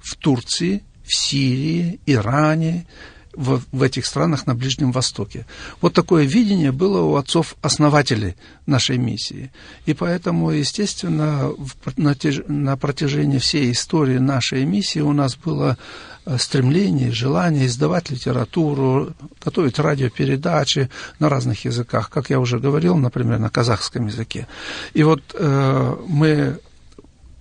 [0.00, 2.86] в Турции, в Сирии, Иране,
[3.34, 5.46] в, в этих странах на Ближнем Востоке.
[5.80, 9.50] Вот такое видение было у отцов-основателей нашей миссии.
[9.86, 12.14] И поэтому, естественно, в, на,
[12.48, 15.76] на протяжении всей истории нашей миссии у нас было
[16.24, 19.12] э, стремление, желание издавать литературу,
[19.44, 24.46] готовить радиопередачи на разных языках, как я уже говорил, например, на казахском языке.
[24.94, 26.58] И вот э, мы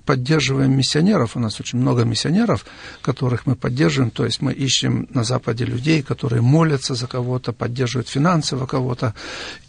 [0.05, 2.65] поддерживаем миссионеров, у нас очень много миссионеров,
[3.01, 8.09] которых мы поддерживаем, то есть мы ищем на Западе людей, которые молятся за кого-то, поддерживают
[8.09, 9.13] финансово кого-то,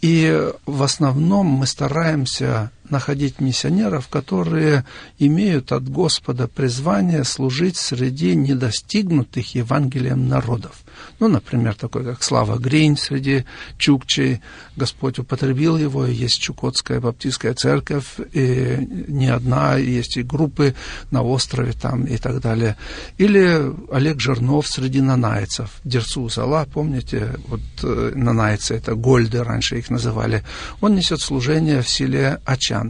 [0.01, 4.85] и в основном мы стараемся находить миссионеров, которые
[5.19, 10.83] имеют от Господа призвание служить среди недостигнутых Евангелием народов.
[11.19, 13.45] Ну, например, такой, как Слава Гринь среди
[13.77, 14.41] чукчей.
[14.75, 18.77] Господь употребил его, есть Чукотская баптистская церковь, и
[19.07, 20.75] не одна, есть и группы
[21.11, 22.75] на острове там и так далее.
[23.17, 25.69] Или Олег Жернов среди нанайцев.
[25.83, 30.43] Дерсу Зала, помните, вот э, нанайцы, это гольды раньше их называли.
[30.81, 32.82] Он несет служение в селе Ачан.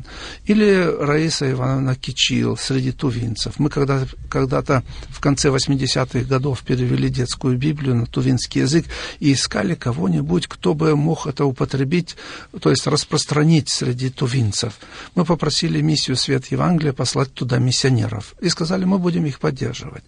[0.46, 3.60] Или Раиса Ивановна Кичил среди тувинцев.
[3.60, 8.86] Мы когда, когда-то в конце 80-х годов перевели детскую Библию на тувинский язык
[9.20, 12.16] и искали кого-нибудь, кто бы мог это употребить,
[12.62, 14.74] то есть распространить среди тувинцев.
[15.16, 20.04] Мы попросили миссию «Свет Евангелия» послать туда миссионеров и сказали, мы будем их поддерживать.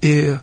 [0.00, 0.36] И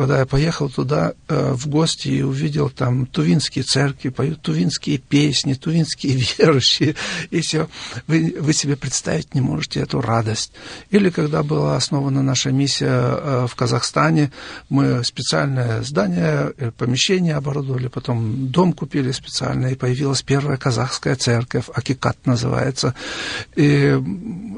[0.00, 5.52] когда я поехал туда э, в гости и увидел там тувинские церкви, поют тувинские песни,
[5.52, 6.94] тувинские верующие,
[7.28, 7.68] и все,
[8.06, 10.52] вы, вы себе представить не можете эту радость.
[10.88, 14.32] Или когда была основана наша миссия э, в Казахстане,
[14.70, 21.66] мы специальное здание, э, помещение оборудовали, потом дом купили специально, и появилась первая казахская церковь,
[21.74, 22.94] Акикат называется.
[23.54, 24.00] И,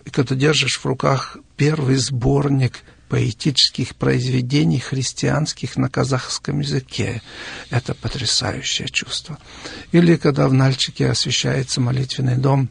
[0.04, 7.20] и когда держишь в руках первый сборник поэтических произведений христианских на казахском языке.
[7.68, 9.36] Это потрясающее чувство.
[9.92, 12.70] Или когда в Нальчике освещается молитвенный дом,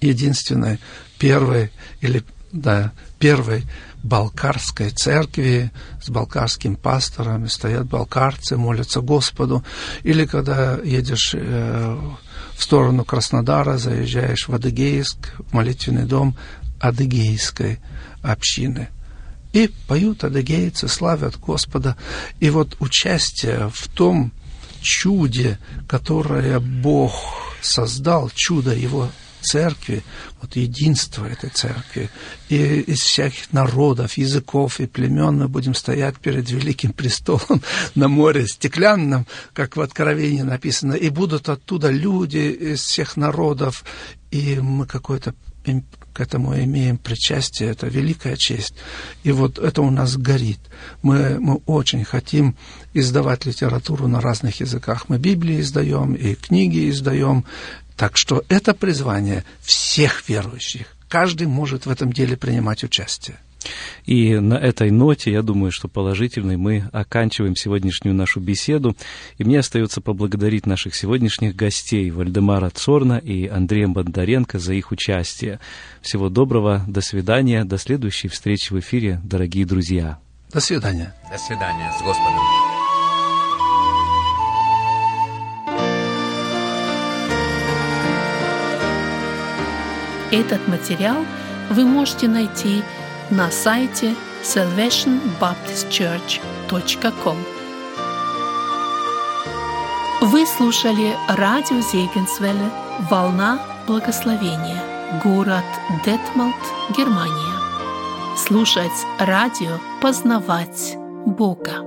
[0.00, 0.78] единственной,
[1.18, 3.64] первой, или, да, первой
[4.02, 5.70] балкарской церкви
[6.02, 9.62] с балкарским пастором, стоят балкарцы, молятся Господу.
[10.04, 11.98] Или когда едешь э,
[12.56, 16.34] в сторону Краснодара, заезжаешь в Адыгейск, в молитвенный дом
[16.80, 17.78] адыгейской
[18.22, 18.88] общины–
[19.52, 21.96] и поют адыгейцы, славят Господа.
[22.40, 24.32] И вот участие в том
[24.80, 27.12] чуде, которое Бог
[27.60, 29.10] создал, чудо Его
[29.42, 30.02] церкви,
[30.40, 32.10] вот единство этой церкви,
[32.48, 37.62] и из всяких народов, языков и племен мы будем стоять перед великим престолом
[37.94, 43.84] на море стеклянном, как в Откровении написано, и будут оттуда люди из всех народов,
[44.30, 45.34] и мы какой-то
[46.12, 48.74] к этому имеем причастие, это великая честь.
[49.22, 50.60] И вот это у нас горит.
[51.02, 52.56] Мы, мы очень хотим
[52.92, 55.08] издавать литературу на разных языках.
[55.08, 57.44] Мы Библии издаем и книги издаем.
[57.96, 60.86] Так что это призвание всех верующих.
[61.08, 63.38] Каждый может в этом деле принимать участие.
[64.04, 68.96] И на этой ноте, я думаю, что положительной, мы оканчиваем сегодняшнюю нашу беседу.
[69.38, 75.60] И мне остается поблагодарить наших сегодняшних гостей Вальдемара Цорна и Андрея Бондаренко за их участие.
[76.00, 80.18] Всего доброго, до свидания, до следующей встречи в эфире, дорогие друзья.
[80.52, 81.14] До свидания.
[81.30, 82.42] До свидания, с Господом.
[90.32, 91.26] Этот материал
[91.70, 92.82] вы можете найти
[93.32, 97.36] на сайте salvationbaptistchurch.com.
[100.20, 102.70] Вы слушали радио Зегенсвелле
[103.10, 104.82] «Волна благословения»,
[105.24, 105.64] город
[106.04, 106.54] Детмалт,
[106.96, 107.56] Германия.
[108.36, 111.82] Слушать радио, познавать Бога.